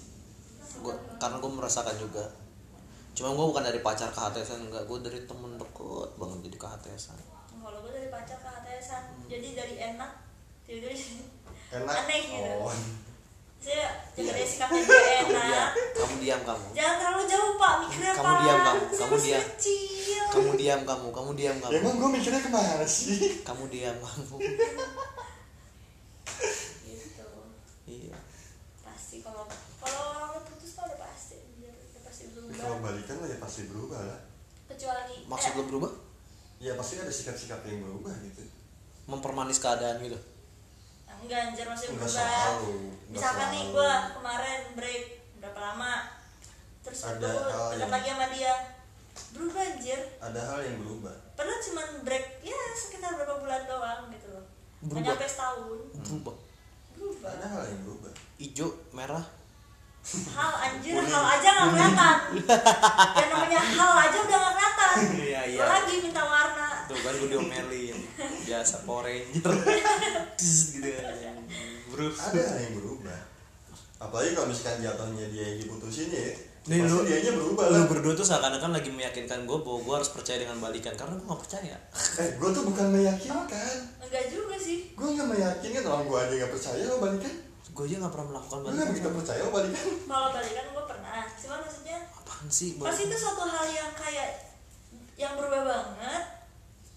[0.79, 2.23] Gua karena gua merasakan juga.
[3.13, 6.67] Cuma gua bukan dari pacar ke HTSan enggak, gua dari temen deket banget jadi ke
[6.67, 7.17] HTSan.
[7.55, 10.11] kalau gua dari pacar ke HTSan jadi dari enak
[10.63, 10.89] jadi
[11.73, 12.75] enak aneh gitu oh
[13.57, 16.65] saya jaga dari sikapnya dia Kamu diam, enak kamu diam kamu.
[16.73, 18.83] jangan terlalu jauh pak mikirnya Kamu pak diam, kamu.
[18.93, 19.41] Kamu diam.
[19.47, 21.71] kecil Kamu diam kamu, kamu diam kamu.
[21.73, 24.35] emang gue mikirnya ke mana sih Kamu diam kamu.
[26.83, 27.27] gitu
[27.85, 28.15] Iya.
[28.81, 31.71] pasti kalau kalau orang udah putus mah udah pasti anjir.
[31.71, 34.19] udah pasti Ya, berubah kalau balikan lah ya pasti berubah lah.
[34.65, 35.91] Kecuali Maksud eh, lo berubah?
[36.57, 38.41] ya pasti ada sikap-sikap yang berubah gitu.
[39.05, 40.15] Mempermanis keadaan gitu.
[41.13, 42.19] enggak anjir masih Enggak berubah.
[42.19, 45.03] selalu, enggak misalkan nih gue kemarin break
[45.39, 45.93] berapa lama?
[46.83, 48.53] Terus Ada hal yang- lagi sama dia.
[49.31, 49.99] Berubah anjir.
[50.19, 51.15] Ada hal yang berubah.
[51.33, 54.45] Padahal cuma break ya sekitar berapa bulan doang gitu loh.
[54.83, 55.15] Berubah.
[55.15, 55.79] nyampe setahun.
[55.95, 56.35] Berubah?
[56.91, 57.29] Berubah.
[57.29, 58.11] Ada hal yang berubah.
[58.35, 59.23] Hijau merah
[60.03, 62.17] hal anjir hal aja nggak kelihatan.
[63.17, 64.95] Yang namanya hal aja udah nggak kelihatan.
[65.15, 65.59] Iya, iya.
[65.63, 66.67] Lagi minta warna.
[66.91, 67.97] Tuh kan gue diomelin.
[68.47, 69.53] Biasa Power Ranger.
[70.43, 70.91] Gitu.
[70.91, 71.35] Kan
[71.87, 73.19] bro ada yang berubah.
[74.01, 78.15] Apalagi kalau misalkan jatuhnya dia yang diputusin ya Nih, lu- dianya berubah lu lah berdua
[78.15, 81.75] tuh seakan-akan lagi meyakinkan gue bahwa gue harus percaya dengan balikan karena gue gak percaya.
[82.19, 83.75] Eh gue tuh bukan meyakinkan.
[83.99, 84.91] Enggak juga sih.
[84.95, 87.33] Gue nggak meyakinkan orang gue aja nggak percaya lo balikan
[87.73, 88.87] gue aja gak pernah melakukan balikan.
[88.93, 89.85] begitu percaya balikan.
[90.05, 91.21] Kalau balikan gue pernah.
[91.33, 94.29] Cuman maksudnya apaan sih pas itu suatu hal yang kayak
[95.17, 96.23] yang berubah banget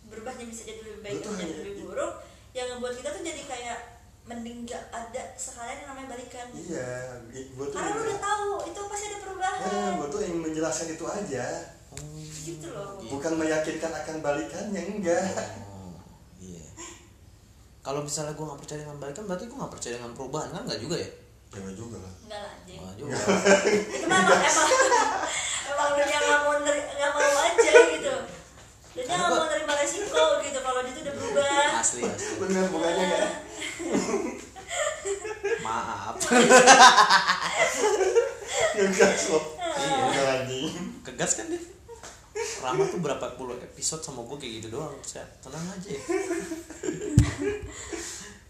[0.07, 2.13] berubahnya bisa jadi lebih baik atau jadi lebih buruk
[2.57, 3.79] yang ngebuat kita tuh jadi kayak
[4.27, 6.47] mending gak ada sekalian yang namanya balikan.
[6.53, 6.93] Iya
[7.33, 9.59] gue tuh karena lu udah tahu itu pasti ada perubahan.
[9.65, 11.47] Eh, gue tuh ingin menjelaskan itu aja.
[12.47, 13.03] Gitu loh.
[13.03, 15.27] Bukan meyakinkan akan balikannya enggak.
[15.63, 15.66] Oh
[17.87, 20.67] kalau misalnya gue gak percaya dengan balikan berarti gue gak percaya dengan perubahan kan?
[20.67, 21.07] Gak juga ya?
[21.55, 22.13] Ya nggak juga lah.
[22.27, 22.79] Enggak lah anjing.
[22.83, 23.15] Nggak juga.
[23.87, 24.69] Itu mah emang emang
[25.71, 28.15] emang lu yang nggak mau nggak mau aja gitu.
[28.99, 30.59] Dan dia nggak mau nerima resiko gitu.
[30.59, 31.47] Kalau dia tuh udah berubah.
[31.79, 32.35] Asli asli.
[32.43, 33.31] Bener bukannya enggak
[35.67, 36.15] maaf.
[38.75, 39.41] Ngegas lo.
[39.57, 39.95] Iya.
[40.03, 40.75] Enggak,
[41.07, 41.76] kegas kan dia
[42.37, 46.03] Rama tuh berapa puluh episode sama gue kayak gitu doang saya tenang aja ya.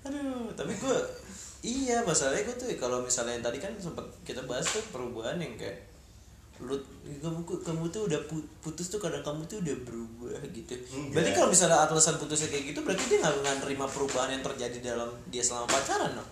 [0.06, 0.96] aduh tapi gue
[1.66, 5.54] iya masalahnya gue tuh kalau misalnya yang tadi kan sempat kita bahas tuh perubahan yang
[5.58, 5.82] kayak
[6.56, 6.72] lu
[7.20, 11.12] kamu kamu tuh udah pu- putus tuh karena kamu tuh udah berubah gitu Enggak.
[11.12, 14.96] berarti kalau misalnya alasan putusnya kayak gitu berarti dia nggak nggak nerima perubahan yang terjadi
[14.96, 16.24] dalam dia selama pacaran no?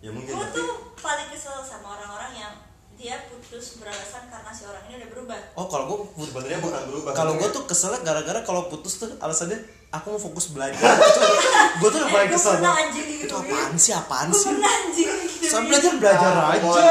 [0.00, 2.54] ya mungkin gue tapi tuh paling kesel sama orang-orang yang
[2.96, 4.87] dia putus beralasan karena si orang
[5.28, 5.60] berubah.
[5.60, 7.10] Oh kalau gue sebenarnya bukan berubah.
[7.12, 10.80] Kalau gue tuh keselnya gara-gara kalau putus tuh alasannya aku mau fokus belajar.
[11.80, 12.52] Gue tuh udah paling gue kesel.
[12.56, 12.84] pernah banget.
[12.88, 13.36] anjing itu gitu.
[13.38, 14.48] apaan sih apaan gue sih?
[14.50, 15.44] pernah anjing gitu.
[15.46, 16.82] Sama belajar belajar Ah, aja.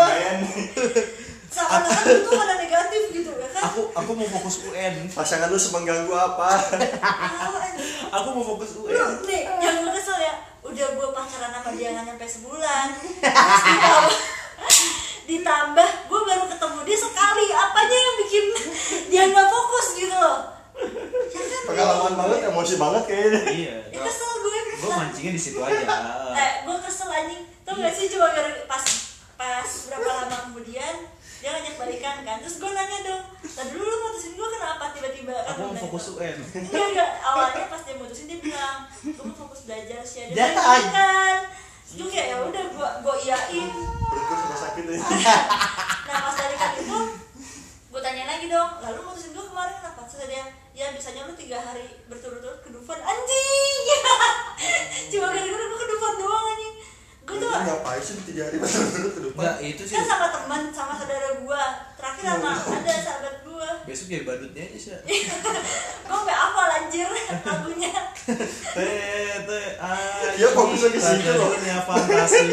[1.48, 3.62] seakan-akan itu ada negatif gitu ya kan?
[3.68, 6.50] Aku aku mau fokus UN pasangan lu semengganggu apa?
[8.14, 12.06] Aku mau fokus UN nih yang gue kesel ya udah gue pacaran sama dia nggak
[12.08, 12.88] nyampe sebulan
[15.26, 18.46] ditambah gue baru ketemu dia sekali apanya yang bikin
[19.12, 20.40] dia nggak fokus gitu loh.
[21.28, 23.42] Ya kan pengalaman banget emosi banget kayaknya.
[23.52, 23.76] Iya.
[23.92, 25.84] Ya kesel gue gue mancingnya di situ aja.
[26.42, 27.44] Eh gue kesel anjing.
[27.68, 28.84] Tau gak sih coba gara pas
[29.36, 30.96] pas berapa lama kemudian
[31.38, 32.38] dia ngajak balikan kan.
[32.40, 35.50] Terus gue nanya dong tadi dulu lu putusin gue kenapa tiba-tiba kan?
[35.50, 37.12] aku mau fokus UN Enggak, enggak.
[37.26, 40.48] Awalnya pas dia mutusin dia bilang, gue mau fokus belajar sih ada Ya,
[41.88, 41.96] kan.
[41.96, 43.70] Terus gue kayak ya udah gua gua iyain.
[43.72, 45.00] gue sudah sakit ya
[46.08, 47.00] Nah pas balikan itu,
[47.92, 50.04] gue tanya lagi dong, lalu mutusin gue kemarin kenapa?
[50.08, 53.82] Terus dia, ya bisanya lu tiga hari berturut-turut ke Dufan anjing.
[55.12, 56.76] Cuma gara-gara gue ke Dufan doang anjing.
[57.28, 59.42] Gue tuh Lu ngapain sih tiga hari berturut-turut ke depan?
[59.44, 59.96] Enggak itu sih.
[60.00, 61.64] Kan sama teman, sama saudara gue.
[62.00, 63.70] Terakhir sama ada sahabat gue.
[63.88, 65.20] besok jadi badutnya aja sih Gue
[66.08, 67.08] sampai hafal anjir
[67.44, 67.92] lagunya.
[68.80, 71.52] teh teh ah Dia fokusnya ke situ loh.
[71.84, 72.48] fantasi.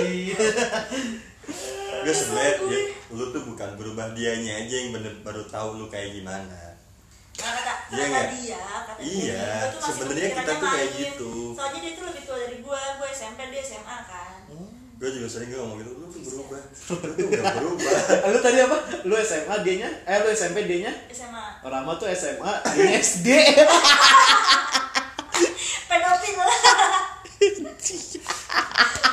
[2.05, 2.81] Gue sebenernya dia,
[3.15, 6.74] lu tuh bukan berubah dianya aja yang bener baru tahu lu kayak gimana
[7.35, 10.71] Nah, kata, Iya kata dia, kata Iya, dia, gua tuh masih sebenarnya kita tuh kayak
[10.71, 10.95] main.
[10.97, 11.33] gitu.
[11.53, 14.33] Soalnya dia tuh lebih tua dari gua, gua SMP, dia SMA kan.
[14.95, 16.63] Gue juga sering gue ngomong gitu, lu tuh berubah
[17.03, 17.99] Lu tuh gak berubah
[18.33, 21.45] lu tadi apa lu SMA dia nya eh lu SMP dia nya SMA.
[21.61, 23.29] Rama tuh SMA dia SD
[25.85, 26.59] Pedofil lah.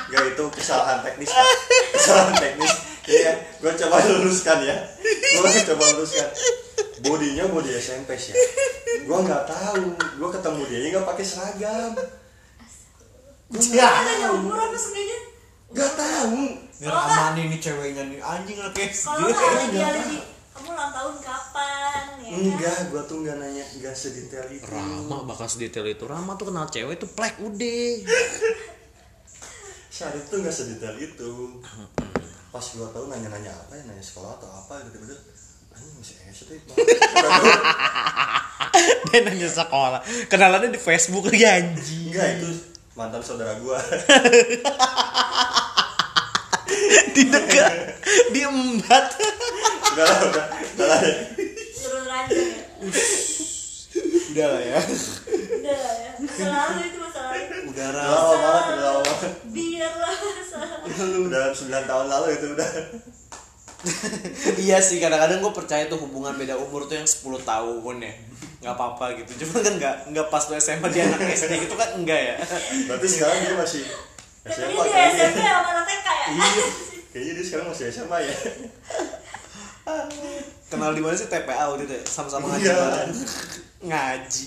[0.08, 1.48] Gak itu kesalahan teknis Pak.
[1.92, 6.28] Kesalahan teknis Iya, gue coba luruskan ya Gue coba luruskan
[7.02, 8.34] Bodinya body SMP sih.
[8.34, 9.98] Ya Gue gak tahu.
[9.98, 11.98] Gue ketemu dia gak pakai seragam.
[13.50, 15.20] Gue gak Ada tahu umur apa sebenarnya?
[15.74, 16.42] Gak tahu.
[16.82, 18.20] Ini Rama nih ini ceweknya nih.
[18.22, 20.18] Anjing lah kayak Kalau nggak ada dia lagi,
[20.54, 22.04] kamu ulang tahun kapan?
[22.22, 22.42] Ya kan?
[22.42, 24.66] Enggak, gue tuh gak nanya Gak sedetail itu.
[24.70, 26.04] Rama bakal sedetail itu.
[26.06, 27.94] Rama tuh kenal cewek tuh plek udah.
[29.90, 31.32] Saat itu gak sedetail itu.
[32.54, 33.84] Pas gue tahu nanya-nanya apa ya?
[33.90, 35.51] Nanya sekolah atau apa gitu SD
[39.12, 40.02] dia nanya sekolah.
[40.28, 42.12] Kenalannya di Facebook lagi anjing.
[42.12, 42.48] Enggak, itu
[42.96, 43.74] mantan saudara gue
[47.16, 47.74] di dekat.
[48.32, 49.16] Di embat.
[49.96, 50.46] Udah lah, udah.
[50.76, 51.02] Udah lah.
[51.06, 51.20] Ya ya.
[54.32, 54.80] udah lah ya.
[55.52, 56.12] Udah lah ya.
[56.22, 60.16] Masa lalu itu masa lalu udara Udah lama banget udah lama banget biarlah
[61.28, 62.70] udah 9 tahun lalu itu udah
[64.66, 68.14] iya sih kadang-kadang gue percaya tuh hubungan beda umur tuh yang 10 tahun ya.
[68.62, 69.32] Nggak apa-apa gitu.
[69.42, 72.36] Cuma kan nggak nggak pas lu SMA dia anak SD gitu kan enggak ya.
[72.88, 73.84] Berarti sekarang dia masih
[74.46, 75.24] SMA dia kayaknya.
[75.26, 76.26] SMP sama anak TK ya?
[76.30, 76.48] Iya
[77.12, 78.36] kayaknya dia sekarang masih SMA ya.
[80.72, 81.28] Kenal di mana sih?
[81.28, 82.04] TPA waktu itu ya?
[82.06, 82.80] sama-sama ngaji Iya.
[83.82, 84.46] ngaji.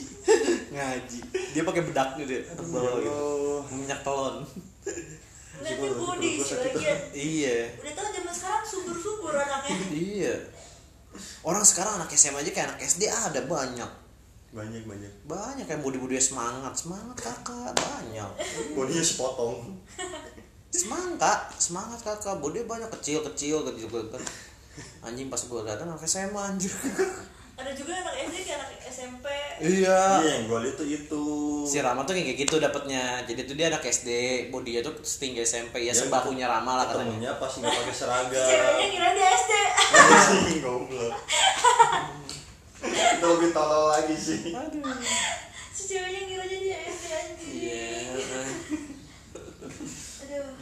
[0.73, 1.19] Ngaji.
[1.53, 3.13] Dia pakai bedak gitu ya tebal gitu.
[3.13, 4.47] Oh, minyak telon
[5.63, 6.75] nanti body sih sakit.
[6.75, 7.59] lagian iya.
[7.79, 9.77] Udah tau zaman sekarang subur subur anaknya.
[10.15, 10.35] Iya.
[11.47, 13.91] Orang sekarang anak SMA aja kayak anak SD ada banyak.
[14.51, 15.13] Banyak banyak.
[15.31, 16.75] Banyak yang body body semangat.
[16.75, 18.31] Semangat kakak banyak.
[18.77, 19.79] Bodinya sepotong.
[20.75, 22.43] Semangat semangat kakak.
[22.43, 24.23] Body banyak kecil kecil kecil kan
[25.05, 26.73] anjing pas gue datang anak SMA anjir
[27.55, 29.27] ada juga anak SD kayak anak SMP
[29.63, 30.01] iya.
[30.19, 31.25] Iya yang gue lihat tuh itu.
[31.65, 33.23] Si Rama tuh kayak gitu dapetnya.
[33.23, 34.09] Jadi tuh dia anak SD
[34.51, 37.15] bodinya tuh setinggi SMP ya Ya, sebahunya Rama lah katanya.
[37.15, 38.43] temennya pas nggak pakai seragam.
[38.43, 39.53] Ceweknya kira dia SD
[39.95, 41.15] Anjing, goblok.
[42.85, 44.51] Itu lebih tolol lagi sih.
[44.51, 44.83] Aduh
[45.75, 46.79] si ceweknya kira dia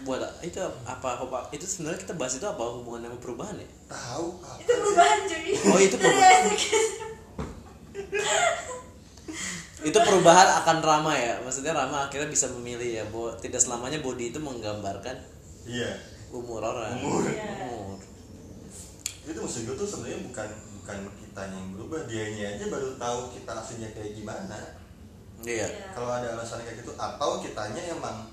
[0.02, 4.26] buat itu apa apa itu sebenarnya kita bahas itu apa hubungan sama perubahan ya tahu
[4.58, 6.42] itu perubahan cuy Oh, itu perubahan.
[9.82, 14.30] Itu perubahan akan Rama ya maksudnya Rama akhirnya bisa memilih ya bahwa tidak selamanya body
[14.30, 15.18] itu menggambarkan
[15.66, 15.98] iya
[16.30, 17.26] umur orang Umur.
[17.26, 17.66] Iya.
[17.66, 17.98] umur.
[19.22, 20.48] itu maksud gue tuh sebenarnya bukan
[20.78, 24.58] bukan kita yang berubah dianya aja baru tahu kita aslinya kayak gimana
[25.42, 25.90] iya Iya.
[25.90, 28.30] kalau ada alasan kayak gitu atau kitanya emang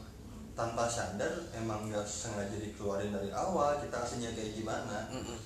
[0.60, 5.08] tanpa sadar emang nggak sengaja dikeluarin dari awal kita aslinya kayak gimana?
[5.08, 5.40] Mm-mm.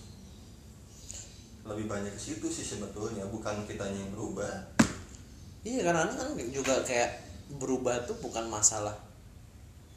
[1.64, 4.52] lebih banyak ke situ sih sebetulnya bukan kitanya yang berubah.
[5.64, 7.24] Iya karena kan juga kayak
[7.56, 8.92] berubah tuh bukan masalah.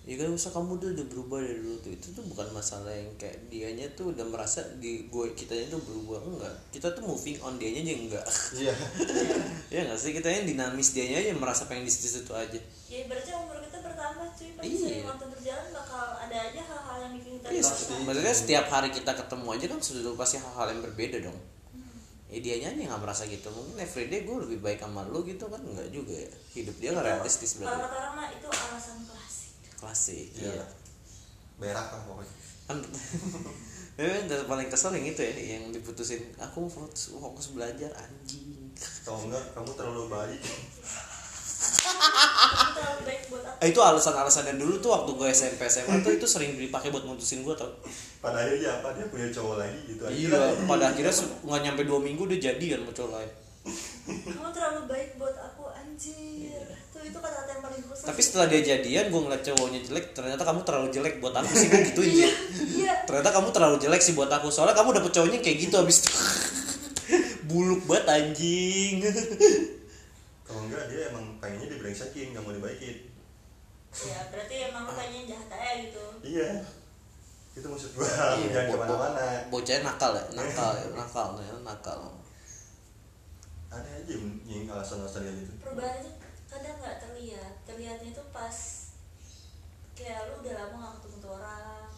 [0.06, 3.10] Ya kan usah kamu tuh udah berubah dari dulu tuh itu tuh bukan masalah yang
[3.18, 6.54] kayak dianya tuh udah merasa di gue kitanya tuh berubah enggak.
[6.70, 8.26] Kita tuh moving on dianya aja enggak.
[8.54, 8.74] Iya.
[9.74, 10.14] Ya nggak sih?
[10.14, 13.78] Kita yang dinamis dianya aja merasa pengen di situ situ aja ya berarti umur kita
[13.80, 14.78] bertambah cuy pasti Iya.
[14.80, 17.62] sering waktu berjalan bakal ada aja hal-hal yang bikin kita Iya,
[18.00, 21.38] maksudnya setiap hari kita ketemu aja kan sudah pasti hal-hal yang berbeda dong.
[22.26, 23.46] Ya dia nyanyi nggak merasa gitu.
[23.48, 26.30] Mungkin everyday gue lebih baik sama lu gitu kan enggak juga ya.
[26.52, 27.82] Hidup dia nggak realistis kalau berarti.
[27.82, 30.26] kata orang mah itu alasan klasik Klasik.
[30.36, 30.66] iya Iya.
[31.56, 32.34] berak lah pokoknya
[32.66, 32.78] Kan
[33.96, 38.74] ya, dan paling kesel yang itu ya yang diputusin aku fokus, fokus belajar anjing.
[39.02, 40.42] kalau enggak kamu terlalu baik
[41.56, 42.85] itu terlalu baik buat aku
[43.56, 47.40] Eh, itu alasan-alasannya dulu tuh waktu gue SMP SMA tuh itu sering dipakai buat mutusin
[47.40, 47.72] gue tau.
[48.20, 51.98] pada akhirnya apa dia punya cowok lagi gitu aja Iya, pada akhirnya nggak nyampe dua
[52.02, 53.30] minggu udah jadian sama cowok lain.
[54.06, 56.62] kamu terlalu baik buat aku anjir
[56.94, 60.42] tuh itu kata-kata yang paling susah Tapi setelah dia jadian, gue ngeliat cowoknya jelek, ternyata
[60.44, 62.30] kamu terlalu jelek buat aku sih, gue gituin sih.
[62.78, 65.96] iya Ternyata kamu terlalu jelek sih buat aku, soalnya kamu dapet cowoknya kayak gitu abis
[66.04, 66.10] itu.
[67.50, 68.96] Buluk banget anjing.
[70.46, 72.96] kalau enggak dia emang pengennya dibrengsekin nggak mau dibaikin
[73.96, 76.50] ya berarti emang lu kayaknya jahat aja gitu iya
[77.52, 78.04] itu maksud gua
[78.36, 82.00] Iya, jangan bo- ke mana-mana Bocahnya nakal ya, nakal ya, nakal, nakal, nakal.
[83.68, 86.10] ada aja yang- yang alasan-alasan kayak gitu perubahan itu
[86.46, 88.56] kadang nggak terlihat terlihatnya itu pas
[89.92, 91.88] kayak lu udah lama gak ketemu tuh orang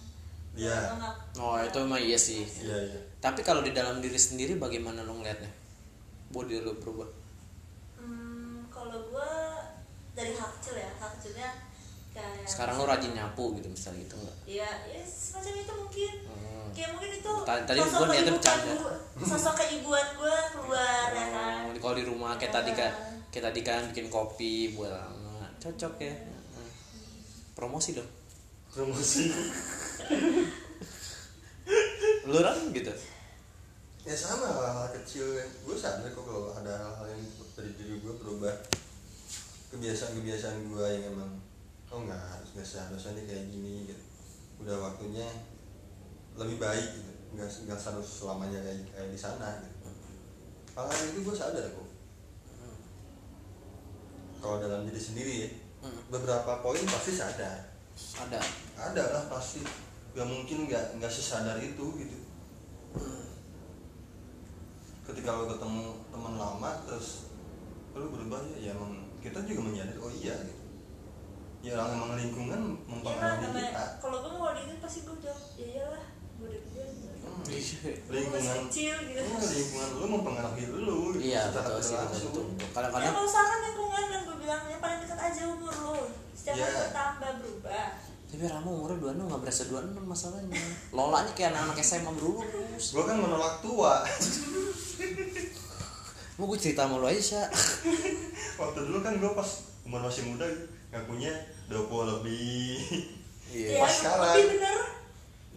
[0.55, 0.79] Iya.
[0.93, 2.43] nggak- Oh itu emang iya sih.
[2.59, 5.51] iya iya Tapi kalau di dalam diri sendiri bagaimana lo ngeliatnya?
[6.29, 7.07] Body lo berubah.
[8.79, 9.31] Hmm, kalau gua
[10.15, 11.51] dari hal kecil ya, hal kecilnya
[12.15, 14.37] kayak Sekarang lo rajin nyapu gitu misalnya gitu enggak?
[14.47, 16.13] Iya, ya semacam itu mungkin.
[16.31, 16.69] Hmm.
[16.71, 18.73] Kayak mungkin itu Tadi- tadi sosok gua niatnya keibuan bercanda.
[19.19, 21.59] Sosok keibuan gua keluar ya kan.
[21.67, 22.93] Oh, kalau di rumah kayak tadi kan,
[23.29, 24.95] kayak tadi kan bikin kopi buat
[25.59, 26.15] cocok ya.
[26.15, 26.71] Hmm.
[27.53, 28.11] Promosi dong.
[28.69, 29.27] promosi
[32.25, 32.93] Lu kan gitu.
[34.05, 37.18] ya sama hal-hal kecil yang gue sadar kok kalau ada hal-hal yang
[38.39, 38.55] berubah.
[39.75, 41.43] Kebiasaan-kebiasaan gue yang emang
[41.91, 44.05] oh nggak harus nggak seharusnya nih kayak gini gitu.
[44.63, 45.27] Udah waktunya
[46.39, 47.13] lebih baik gitu.
[47.35, 49.91] Nggak nggak harus selamanya kayak kayak di sana gitu.
[50.79, 51.89] Hal-hal itu gue sadar kok.
[54.39, 55.95] Kalau dalam diri sendiri ya Hmm.
[56.11, 57.59] beberapa poin pasti sadar.
[58.19, 58.39] Ada.
[58.79, 59.63] ada lah pasti.
[60.11, 62.19] Gak mungkin nggak nggak sesadar itu gitu.
[65.07, 67.28] Ketika lo ketemu teman lama terus
[67.93, 70.65] lo berubah ya, ya emang kita juga menyadari oh iya gitu.
[71.59, 73.85] Ya orang emang lingkungan mempengaruhi namanya kita.
[73.99, 76.05] Kalau gua mau di pasti gua jawab, ya iyalah,
[76.39, 76.83] gua udah gede.
[77.19, 79.21] Hmm, Iya lingkungan kecil gitu.
[79.21, 82.31] Iya, lingkungan lu mempengaruhi lu gitu, iya betul sih betul, langsung.
[82.31, 82.63] betul, betul.
[82.63, 85.99] ya kadang-kadang kalau usahakan lingkungan yang gue bilang yang paling dekat aja umur lu.
[86.33, 86.81] Setiap hari Iya.
[86.87, 87.87] bertambah berubah.
[88.29, 90.61] Tapi Rama umurnya 26 nggak berasa 26 masalahnya.
[90.93, 92.85] Lola nih kayak anak-anak SMA dulu terus.
[92.93, 93.93] Gua kan menolak tua
[96.39, 97.43] mau gue cerita sama lu aja Sya
[98.63, 99.51] waktu dulu kan gua pas
[99.83, 100.47] umur masih muda
[100.89, 101.33] ngakunya
[101.67, 101.85] 20
[102.15, 102.79] lebih.
[103.51, 103.77] Iya.
[103.77, 104.35] Ya Pas sekarang.
[104.37, 104.79] lebih bener.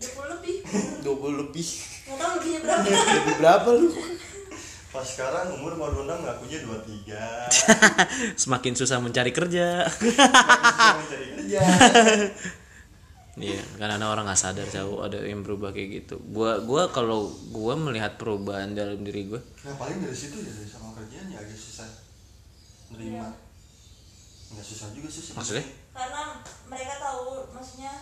[0.02, 0.56] 20 lebih.
[1.04, 1.68] 20 lebih.
[2.04, 2.84] Nggak tahu lebihnya berapa.
[3.16, 3.88] Lebih berapa lu?
[4.92, 9.88] Pas sekarang umur mau 26 ngakunya 23 semakin susah mencari kerja.
[9.88, 11.60] Masih mencari kerja
[13.42, 16.16] Iya, karena ada orang nggak sadar jauh ada yang berubah kayak gitu.
[16.30, 20.66] Gua gua kalau gua melihat perubahan dalam diri gua, nah paling dari situ ya dari
[20.66, 21.90] sama kerjaan ya agak susah
[22.92, 22.94] Iya.
[22.94, 23.30] nerima
[24.52, 25.38] nggak susah juga sih sebenarnya.
[25.40, 25.66] maksudnya?
[25.92, 26.22] karena
[26.68, 27.94] mereka tahu maksudnya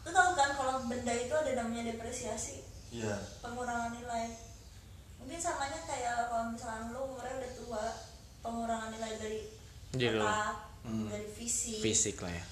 [0.00, 4.30] lu tahu kan kalau benda itu ada namanya depresiasi iya pengurangan nilai
[5.18, 7.84] mungkin samanya kayak kalau misalnya lu umurnya udah tua
[8.40, 9.40] pengurangan nilai dari
[9.90, 11.12] Jadi otak Hmm.
[11.12, 12.44] dari fisik Fisik lah ya.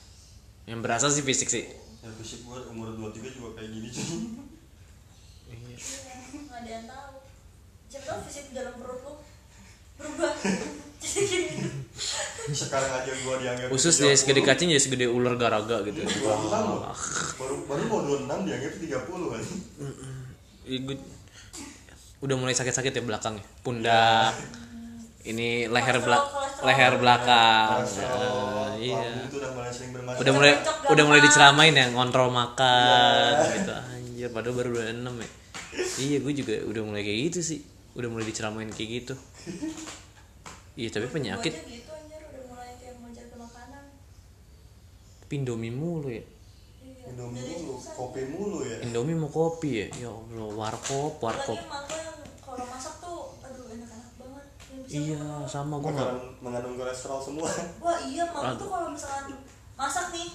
[0.68, 1.64] Yang berasa sih fisik sih.
[1.98, 4.06] ya fisik gua umur 23 juga kayak gini cuy
[5.48, 5.74] Iya.
[5.74, 5.76] Iya,
[6.38, 7.12] nggak ada yang tahu
[7.88, 9.12] siapa tahu fisik dalam perut lu
[9.96, 10.32] berubah
[11.02, 11.66] jadi gini
[12.48, 14.02] sekarang aja gua dianggap Khusus 30.
[14.04, 16.00] dia segede kacing jadi segede ular garaga gitu.
[16.04, 19.42] Baru baru mau 26 dianggap 30 kan
[22.18, 23.44] udah mulai sakit-sakit ya belakangnya.
[23.62, 24.34] Pundak.
[25.22, 27.82] Ini leher belak Kolesterol, leher belakang.
[27.82, 29.10] Eh, iya.
[29.26, 31.30] udah mulai sering bermasalah Udah mulai Cocok udah mulai gampang.
[31.30, 33.54] diceramain ya ngontrol makan Iya.
[33.54, 35.28] gitu anjir padahal baru 26 ya.
[35.98, 37.60] Iya, gue juga udah mulai kayak gitu sih.
[37.92, 39.14] Udah mulai diceramain kayak gitu.
[40.74, 43.84] Iya, tapi penyakit gitu anjir udah mulai kayak mau cari makanan
[45.28, 46.22] Indomie mulu ya.
[46.80, 49.86] iya Indomie mulu, kopi mulu ya Indomie mau kopi ya.
[49.96, 51.58] Ya Allah, warkop, warkop.
[51.58, 51.98] lagi
[52.40, 56.40] kalau masak tuh aduh enak-enak banget yang bisa Iya, sama gue nggak.
[56.40, 57.44] mengandung kolesterol semua.
[57.84, 58.56] Wah iya mak Aduh.
[58.58, 59.36] tuh kalau misalkan
[59.74, 60.28] masak nih.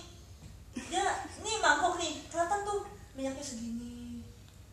[0.74, 1.06] Dia
[1.40, 4.22] nih mangkok nih kelihatan tuh minyaknya segini.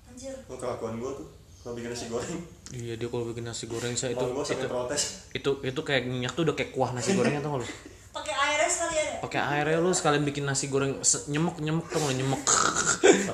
[0.04, 0.36] Anjir.
[0.44, 1.28] Lu kelakuan gua tuh
[1.60, 2.40] kalau bikin nasi goreng.
[2.70, 5.02] Iya, dia kalau bikin nasi goreng saya itu gua itu protes.
[5.32, 7.68] itu itu kayak minyak tuh udah kayak kuah nasi gorengnya tau gak lu?
[8.10, 12.10] pakai airnya sekalian ya Pakai airnya lu sekalian bikin nasi goreng nyemek nyemek tau gak
[12.10, 12.16] lu?
[12.16, 12.40] nyemek.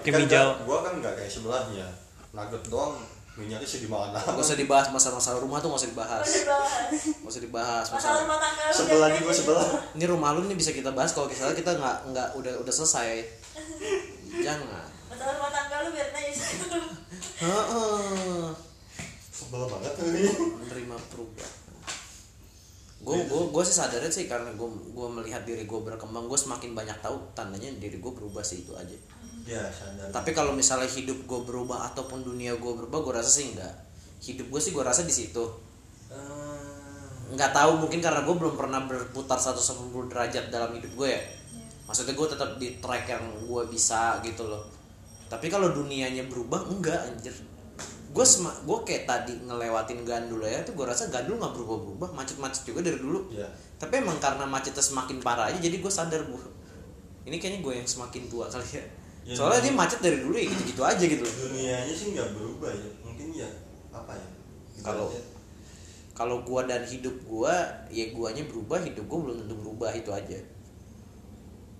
[0.01, 1.87] Kayak kan gua- gua kan nggak kayak sebelahnya.
[2.31, 2.95] Nugget doang
[3.37, 6.25] minyaknya sih di mana Gak usah dibahas masalah-masalah rumah tuh gak usah dibahas.
[6.25, 7.87] Gak usah dibahas.
[7.93, 9.35] Masalah rumah tangga lu sebelah nih aja.
[9.37, 9.67] sebelah.
[9.93, 13.29] Ini rumah lu nih bisa kita bahas kalau misalnya kita nggak nggak udah udah selesai.
[14.41, 14.89] Jangan.
[15.13, 16.57] Masalah rumah tangga lu biarin aja sih
[17.37, 18.49] Heeh.
[19.29, 20.31] sebel banget tuh ini.
[20.33, 21.55] Menerima perubahan.
[23.05, 26.73] Gue gue gue sih sadarnya sih karena gue gue melihat diri gue berkembang gue semakin
[26.73, 28.97] banyak tahu tandanya diri gue berubah sih itu aja
[29.47, 30.11] ya sadar.
[30.11, 33.73] Tapi kalau misalnya hidup gue berubah ataupun dunia gue berubah gue rasa sih enggak.
[34.19, 35.45] Hidup gue sih gue rasa di situ.
[36.11, 41.23] Eh, nggak tahu mungkin karena gue belum pernah berputar 180 derajat dalam hidup gue ya.
[41.87, 44.67] Maksudnya gue tetap di track yang gue bisa gitu loh.
[45.31, 47.33] Tapi kalau dunianya berubah enggak anjir.
[48.11, 52.09] Gue sema gue kayak tadi ngelewatin gandul ya tuh gue rasa gandul nggak berubah berubah
[52.19, 53.31] macet-macet juga dari dulu.
[53.31, 56.41] Ya tapi emang karena macetnya semakin parah aja jadi gue sadar bu.
[57.29, 58.85] Ini kayaknya gue yang semakin tua kali ya
[59.27, 59.67] Ya, soalnya iya.
[59.67, 61.21] dia macet dari dulu ya gitu-gitu aja gitu.
[61.21, 63.49] Loh dunianya sih nggak berubah ya mungkin ya
[63.91, 64.29] apa ya?
[64.81, 65.11] Kalau-
[66.13, 67.55] kalau gue dan hidup gue
[67.91, 70.39] ya guanya berubah hidup gue belum tentu berubah itu aja.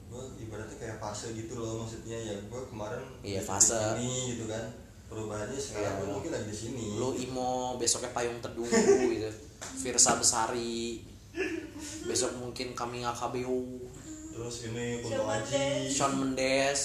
[0.07, 3.79] Gua ibaratnya kayak fase gitu loh maksudnya ya gua kemarin Iya, fase.
[3.97, 4.63] ini gitu kan.
[5.07, 6.85] Perubahannya sekarang gua mungkin lagi di sini.
[6.95, 8.67] Lo imo besoknya payung teduh
[9.15, 9.31] gitu.
[9.79, 11.03] Virsa Besari.
[12.03, 13.59] Besok mungkin kami KBO
[14.31, 15.53] terus ini Kunto Aji.
[15.57, 15.89] Mendes.
[15.91, 16.81] Shawn Mendes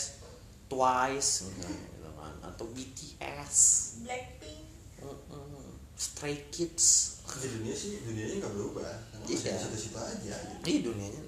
[0.71, 1.31] Twice.
[1.51, 1.67] Gitu
[2.15, 2.33] kan.
[2.41, 3.55] atau BTS
[4.01, 4.61] Blackpink.
[5.01, 5.67] Mm-mm.
[5.93, 7.19] Stray Kids.
[7.31, 8.91] Di dunia sih dunianya nggak berubah.
[9.19, 9.53] Masih Iya.
[9.53, 10.63] di situ-situ aja gitu.
[10.63, 11.21] ini dunianya.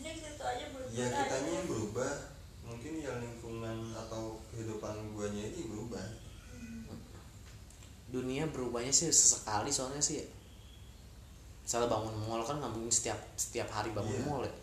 [0.00, 2.12] Ini gitu aja belum ya kitanya yang berubah.
[2.62, 6.04] Mungkin ya lingkungan atau kehidupan guanya ini berubah.
[8.08, 10.20] Dunia berubahnya sih sesekali soalnya sih.
[11.64, 14.24] Misalnya bangun mall kan nggak mungkin setiap setiap hari bangun Iya.
[14.26, 14.54] mall ya.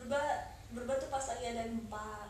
[0.00, 0.24] Berubah
[0.72, 2.29] berubah tuh pas lagi ada gempa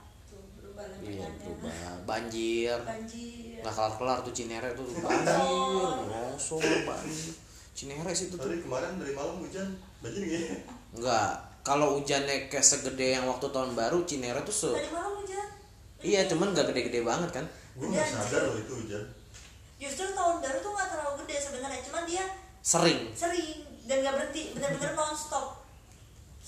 [0.88, 1.72] berubah iya berubah
[2.08, 2.78] banjir.
[2.80, 3.60] Banjir.
[3.60, 4.86] Nggak kelar kelar tuh Cinere tuh.
[5.00, 7.32] Banjir longsor banjir.
[7.76, 8.48] Cinere sih itu tuh.
[8.48, 9.68] Tadi kemarin dari malam hujan
[10.00, 10.56] banjir nggak ya?
[10.96, 11.32] Nggak.
[11.60, 15.46] Kalau hujannya kayak segede yang waktu tahun baru Cinere tuh se tadi malam hujan.
[16.00, 17.44] Iya cuman nggak gede-gede banget kan.
[17.76, 19.04] Gue nggak sadar loh itu hujan.
[19.80, 21.80] Justru tahun baru tuh nggak terlalu gede sebenarnya.
[21.84, 22.24] Cuman dia
[22.60, 23.00] sering.
[23.12, 25.66] sering dan nggak berhenti benar-benar non stop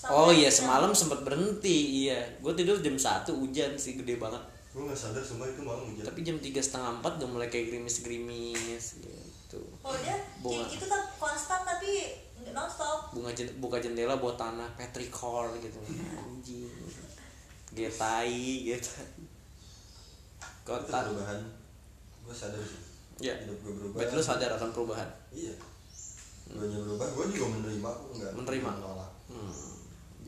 [0.05, 2.19] oh iya semalam sempat berhenti iya.
[2.39, 4.41] Gue tidur jam satu hujan sih gede banget.
[4.71, 6.03] Gue nggak sadar semua itu malam hujan.
[6.03, 9.61] Tapi jam tiga setengah empat udah mulai kayak gerimis gerimis gitu.
[9.79, 10.65] Oh dia Bunga.
[10.65, 13.13] itu tuh konstan tapi nggak nonstop.
[13.13, 15.77] Bunga jen- buka jendela buat tanah petrichor gitu.
[16.17, 16.67] Anjing.
[17.71, 18.33] Getai
[18.65, 18.89] gitu.
[18.89, 18.91] Itu
[20.63, 21.39] kota perubahan.
[22.23, 22.81] Gue sadar sih.
[23.21, 24.01] Ya hidup gue berubah.
[24.01, 25.09] Berarti lu sadar akan perubahan?
[25.29, 25.53] Iya.
[26.49, 28.69] Gue berubah gue juga menerima aku nggak Menerima.
[28.73, 29.11] menolak.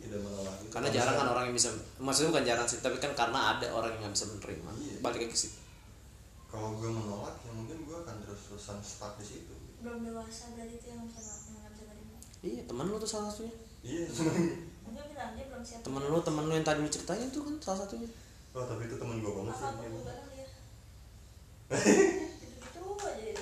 [0.06, 0.56] Tidak menolak.
[0.62, 0.72] Itu.
[0.72, 3.92] karena jarang kan orang yang bisa maksudnya bukan jarang sih tapi kan karena ada orang
[3.98, 4.70] yang nggak bisa menerima.
[4.78, 4.96] Iya.
[5.02, 5.60] balik lagi ke situ.
[6.46, 9.54] kalau gue menolak ya mungkin gue akan terus terusan stuck di situ.
[9.84, 13.28] Belum dewasa berarti itu yang nggak bisa nggak bisa nerima iya teman lu tuh salah
[13.28, 13.56] satunya.
[13.84, 14.06] Iya.
[14.86, 15.82] Mungkin bilang dia belum siap.
[15.82, 18.10] Temen lu temen lu yang tadi lu ceritain itu kan salah satunya.
[18.56, 20.48] Oh tapi itu temen gue banget sih apa pun bareng dia
[22.40, 23.36] gitu aja dia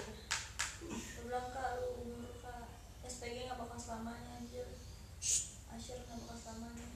[0.90, 2.66] Dia bilang kak lu umur kak
[3.06, 4.74] SPG nggak bakal selamanya anjir
[5.70, 6.88] Asyir nggak bakal selamanya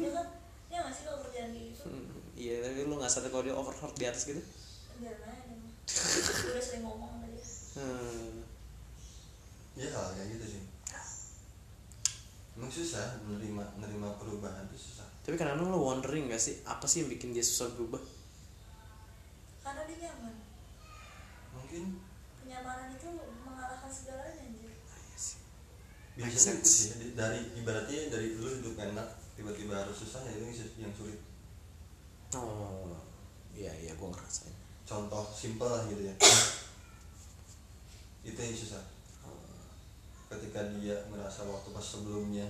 [0.00, 0.26] ya kan
[0.72, 3.56] ya nggak sih kalau kerjaan kayak gitu Hmm, iya tapi lu nggak sadar kalau dia
[3.56, 4.42] overheard di atas gitu?
[5.00, 7.44] Biar aja deh mah Gua udah sering ngomong sama dia.
[7.80, 8.44] Hmm.
[9.80, 10.62] iya hal kayak gitu sih.
[12.60, 15.08] Emang susah menerima menerima perubahan itu susah.
[15.24, 18.04] Tapi kadang-kadang lu wondering gak sih apa sih yang bikin dia susah berubah?
[19.64, 20.34] Karena dia nyaman.
[21.56, 21.84] Mungkin.
[22.44, 23.08] Kenyamanan itu
[23.48, 24.76] mengalahkan segalanya anjir.
[26.20, 26.68] Biasanya Make itu sense.
[26.68, 29.08] sih dari ibaratnya dari dulu hidup enak
[29.40, 31.16] tiba-tiba harus susah ya itu yang sulit
[32.38, 32.94] oh.
[33.56, 34.54] Iya iya gua ngerasain.
[34.86, 36.14] Contoh simpel lah gitu ya.
[38.30, 38.82] Itu yang susah.
[40.30, 42.46] Ketika dia merasa waktu pas sebelumnya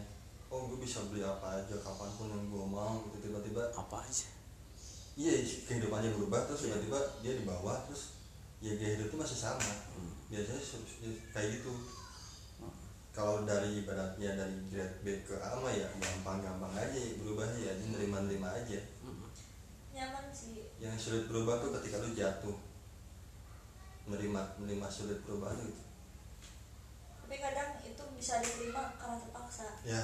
[0.51, 4.27] oh gue bisa beli apa aja kapan pun yang gue mau gitu tiba-tiba apa aja?
[5.15, 8.19] Iya kehidupannya berubah terus tiba-tiba dia di bawah terus
[8.61, 9.73] ya gaya hidupnya masih sama.
[9.97, 10.13] Hmm.
[10.29, 10.61] biasanya
[11.33, 11.73] kayak gitu.
[13.11, 17.73] Kalau dari ibaratnya dari grade B ke A mah ya gampang-gampang aja ya berubahnya ya
[17.91, 18.79] nerima-nerima aja.
[18.79, 19.00] Hmm.
[20.01, 20.65] Nyaman sih.
[20.81, 22.57] Yang sulit berubah tuh ketika lu jatuh.
[24.09, 25.91] Menerima menerima sulit perubahan gitu
[27.31, 29.63] tapi kadang itu bisa diterima karena terpaksa.
[29.87, 30.03] Ya.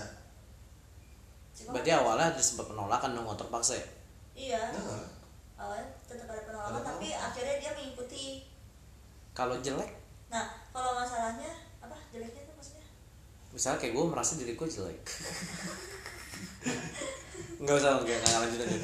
[1.51, 3.86] Cuma berarti awalnya ada sempat penolakan dong motor paksa ya?
[4.30, 4.62] Iya.
[4.70, 5.11] Nah,
[5.59, 7.26] awalnya tetap ada penolakan Ada tapi penolakan.
[7.26, 8.47] akhirnya dia mengikuti.
[9.34, 9.90] Kalau jelek?
[10.30, 11.51] Nah kalau masalahnya
[11.82, 11.99] apa?
[12.14, 12.86] Jeleknya itu maksudnya?
[13.51, 15.01] Misalnya kayak gue merasa diri gue jelek
[17.56, 18.76] nggak usah nggak nggak lanjut aja.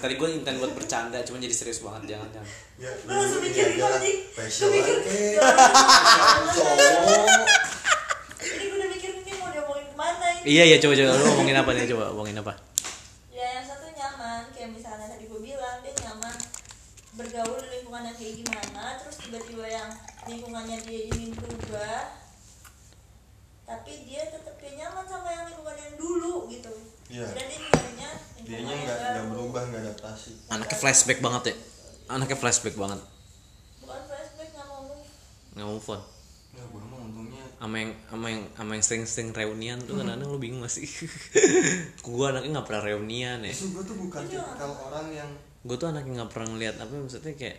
[0.00, 2.48] Tadi gue intent buat bercanda cuma jadi serius banget jangan jangan.
[2.80, 4.18] Ya Lu langsung mikir gitu, anjing.
[4.32, 5.40] facial Lu mikir, aja.
[6.56, 7.36] Cowok.
[8.40, 10.48] Ini gue udah mikir ini mau diomongin ke mana ini.
[10.48, 11.12] Iya iya coba coba.
[11.12, 11.84] Lu ngomongin apa nih?
[11.92, 12.52] Coba ngomongin apa?
[13.30, 14.42] Ya yang satu nyaman.
[14.56, 16.36] Kayak misalnya tadi gue bilang dia nyaman.
[17.16, 19.88] Bergaul di lingkungan yang kayak gimana terus tiba-tiba yang
[20.28, 22.25] lingkungannya dia ingin berubah
[23.66, 26.72] tapi dia tetap kayak nyaman sama yang lingkungan yang dulu gitu.
[27.06, 27.26] Iya.
[27.28, 28.10] dan dia nyarinya
[28.40, 30.32] dianya yang nggak nggak berubah nggak adaptasi.
[30.48, 31.54] Anaknya flashback banget ya?
[32.08, 33.00] Anaknya flashback banget?
[33.78, 35.06] Bukan flashback nggak mau move.
[35.52, 36.02] Nggak move on?
[36.50, 40.38] Ya gue mah untungnya sama yang sama yang sama yang sering-sering reunian tuh kadang-kadang lu
[40.38, 40.86] bingung gak sih?
[42.06, 43.52] Gua anaknya nggak pernah reunian ya.
[43.52, 44.40] Justru gue tuh bukan Iya.
[44.40, 45.30] tipikal orang yang
[45.66, 47.58] gue tuh anaknya nggak pernah ngeliat apa maksudnya kayak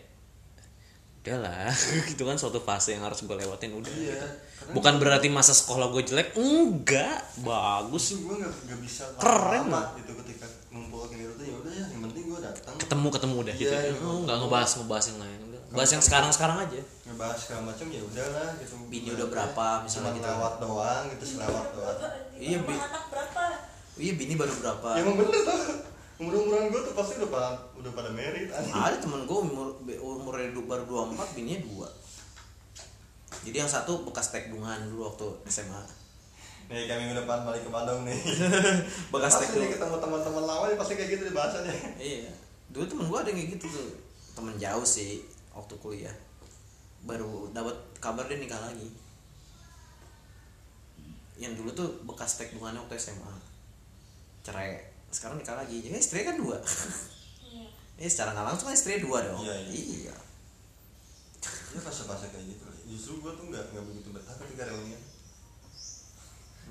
[1.28, 1.68] udahlah
[2.16, 3.76] itu kan suatu fase yang harus gue lewatin.
[3.76, 4.28] Udah iya gitu.
[4.72, 6.40] bukan berarti masa sekolah gue jelek.
[6.40, 7.20] Enggak.
[7.44, 8.16] Bagus.
[8.16, 11.86] Gue nggak nggak bisa Keren lama itu ketika ngumpul kayak gitu tuh ya udah ya
[11.92, 12.74] yang penting gue datang.
[12.80, 13.74] Ketemu ketemu udah gitu.
[13.76, 13.92] Iya, ya.
[13.92, 14.08] iya.
[14.08, 15.40] oh, nggak ngebahas ngebahas yang lain.
[15.44, 15.56] Udah.
[15.68, 16.82] bahas yang sekarang sekarang aja.
[17.04, 18.74] Ngebahas segala macam ya udahlah gitu.
[18.88, 20.30] Bini udah berapa, misalnya Cuma gitu.
[20.32, 21.98] lewat doang gitu selewat doang.
[22.40, 22.76] Iya, Sama Bi.
[22.80, 23.44] anak berapa?
[23.98, 24.90] Iya bini baru berapa?
[24.94, 25.62] Ya emang bener tuh
[26.18, 30.50] umur umuran gue tuh pasti udah pada udah pada merit ada temen gue umur umurnya
[30.66, 31.90] baru 24 bininya dua.
[33.46, 36.08] Jadi yang satu bekas tek bungan dulu waktu SMA
[36.68, 38.20] nih kami minggu depan balik ke Bandung nih.
[39.14, 42.28] Bekas pasti nih ketemu teman-teman lama nih pasti kayak gitu deh bahasannya iya.
[42.76, 43.90] Dulu temen gue ada yang kayak gitu tuh.
[44.36, 45.24] Temen jauh sih
[45.56, 46.16] waktu kuliah.
[47.08, 47.72] Baru dapat
[48.04, 48.92] kabar dia nikah lagi.
[51.40, 53.32] Yang dulu tuh bekas tek bungannya waktu SMA
[54.44, 56.62] cerai sekarang nikah lagi jadi istri kan dua
[57.42, 57.66] iya
[57.98, 59.82] ini secara nggak langsung kan istri dua dong Iya, iya.
[60.06, 60.16] iya.
[61.68, 65.02] ya fase-fase kayak gitu justru gue tuh nggak nggak begitu betah ketika reunian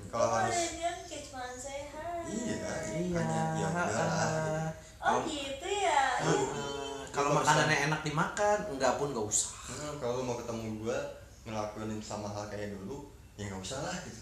[0.07, 2.31] kalau Oh, harus reunian kayak hi.
[2.31, 2.55] iya
[2.95, 3.11] Iya.
[3.13, 6.03] hanya ya udahlah Oh gitu ya.
[6.19, 6.65] Iya.
[7.13, 10.97] Kalau makanannya enak dimakan enggak pun nggak usah Hmm, kalau mau ketemu gue
[11.43, 14.21] ngelakuin sama hal kayak dulu ya nggak usah lah gitu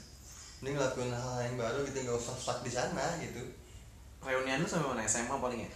[0.61, 3.41] ini ngelakuin hal yang baru gitu nggak usah stuck di sana gitu
[4.25, 5.05] reunian lu sampai mana?
[5.05, 5.71] SMA paling ya?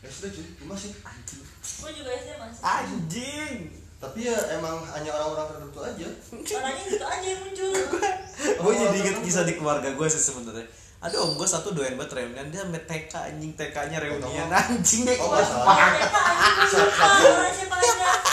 [0.00, 0.44] Ya sudah cuy.
[0.44, 1.40] Gue masih anjing.
[1.80, 2.60] Gue juga SD masih.
[2.64, 3.56] anjing.
[4.00, 6.08] Tapi ya emang hanya orang-orang tertentu aja.
[6.60, 7.72] Orangnya gitu aja yang muncul.
[8.64, 10.68] gue jadi inget kisah di keluarga gue sih sebenarnya.
[11.04, 12.48] Ada om gue satu doyan banget reunian.
[12.48, 13.52] Dia sampai TK anjing.
[13.56, 14.48] TK nya reunian.
[14.48, 15.04] Oh, anjing.
[15.04, 15.28] Deh oh,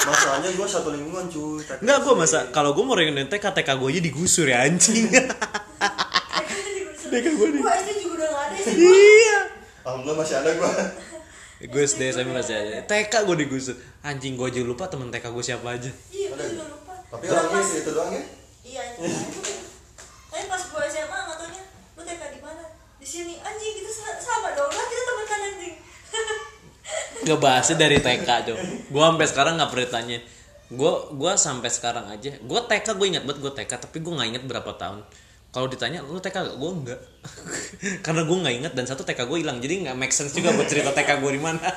[0.01, 1.63] masalahnya gue satu lingkungan cuy.
[1.83, 5.07] Enggak, gue masa kalau gue mau reunian TK, TK gue aja digusur ya anjing.
[7.11, 8.00] Mereka gue SD
[8.63, 9.37] iya.
[9.81, 10.71] alhamdulillah masih ada gue
[11.63, 12.81] Gue SD SMP masih aja.
[12.83, 13.77] TK gue digusur.
[14.01, 15.93] Anjing gue aja lupa temen TK gue siapa aja.
[16.09, 18.23] Iya gue juga lupa tapi orangnya pas- itu doang ya
[18.63, 18.97] Iya aja.
[20.27, 22.63] Tapi pas gue SMA nggak taunya lu TK di mana?
[22.97, 25.73] Di sini anjing kita sa- sama dong lah kita teman kan anjing.
[27.23, 28.57] Gak bahasnya dari TK tuh.
[28.87, 30.17] Gue sampai sekarang nggak pernah tanya.
[30.67, 32.33] Gue gua sampai sekarang aja.
[32.39, 35.05] Gue TK gue ingat banget gue TK tapi gue nggak inget berapa tahun.
[35.51, 36.55] Kalau ditanya lu TK gak?
[36.55, 36.99] Gue enggak.
[38.05, 39.59] Karena gue nggak inget dan satu TK gue hilang.
[39.59, 41.67] Jadi nggak make sense juga buat cerita TK gue di mana.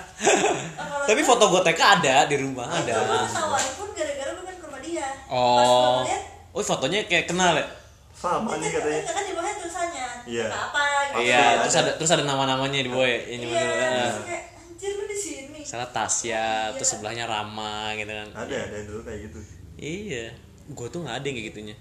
[1.08, 3.26] tapi foto gue TK ada di rumah Gue ada.
[3.74, 5.06] pun gara-gara gue kan ke rumah dia.
[5.26, 6.00] Oh.
[6.00, 7.66] gue ngeliat Oh fotonya kayak kenal ya?
[8.14, 10.46] sama nih Kan, katanya kan di bawahnya tulisannya Iya.
[10.48, 11.18] Apa gitu.
[11.20, 13.20] Iya, terus ada terus ada nama-namanya di bawah ya.
[13.26, 13.90] Ini Iya, bener.
[14.08, 15.60] terus kayak anjir lu di sini.
[15.60, 18.28] Salah Tasya, terus sebelahnya Rama gitu kan.
[18.32, 19.38] ada ada yang dulu kayak gitu
[19.76, 20.26] Iya.
[20.70, 21.76] Gue tuh nggak ada yang kayak gitunya.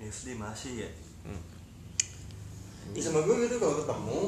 [0.00, 0.90] SD masih ya
[1.28, 1.42] hmm.
[2.90, 4.20] Ini sama gue gitu kalau ketemu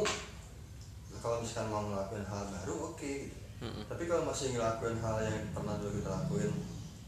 [1.12, 3.84] nah kalau misalkan mau ngelakuin hal baru oke okay, gitu hmm.
[3.88, 6.52] tapi kalau masih ngelakuin hal yang pernah dulu kita lakuin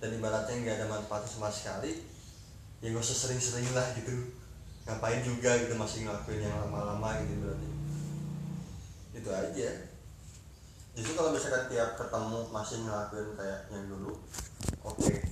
[0.00, 2.04] dan ibaratnya nggak ada manfaatnya sama sekali
[2.84, 4.12] ya gak usah sering-sering lah gitu
[4.84, 7.68] ngapain juga gitu masih ngelakuin yang lama-lama gitu berarti
[9.16, 9.70] itu aja
[10.92, 14.12] justru kalau misalkan tiap ketemu masih ngelakuin kayak yang dulu
[14.84, 15.24] oke okay.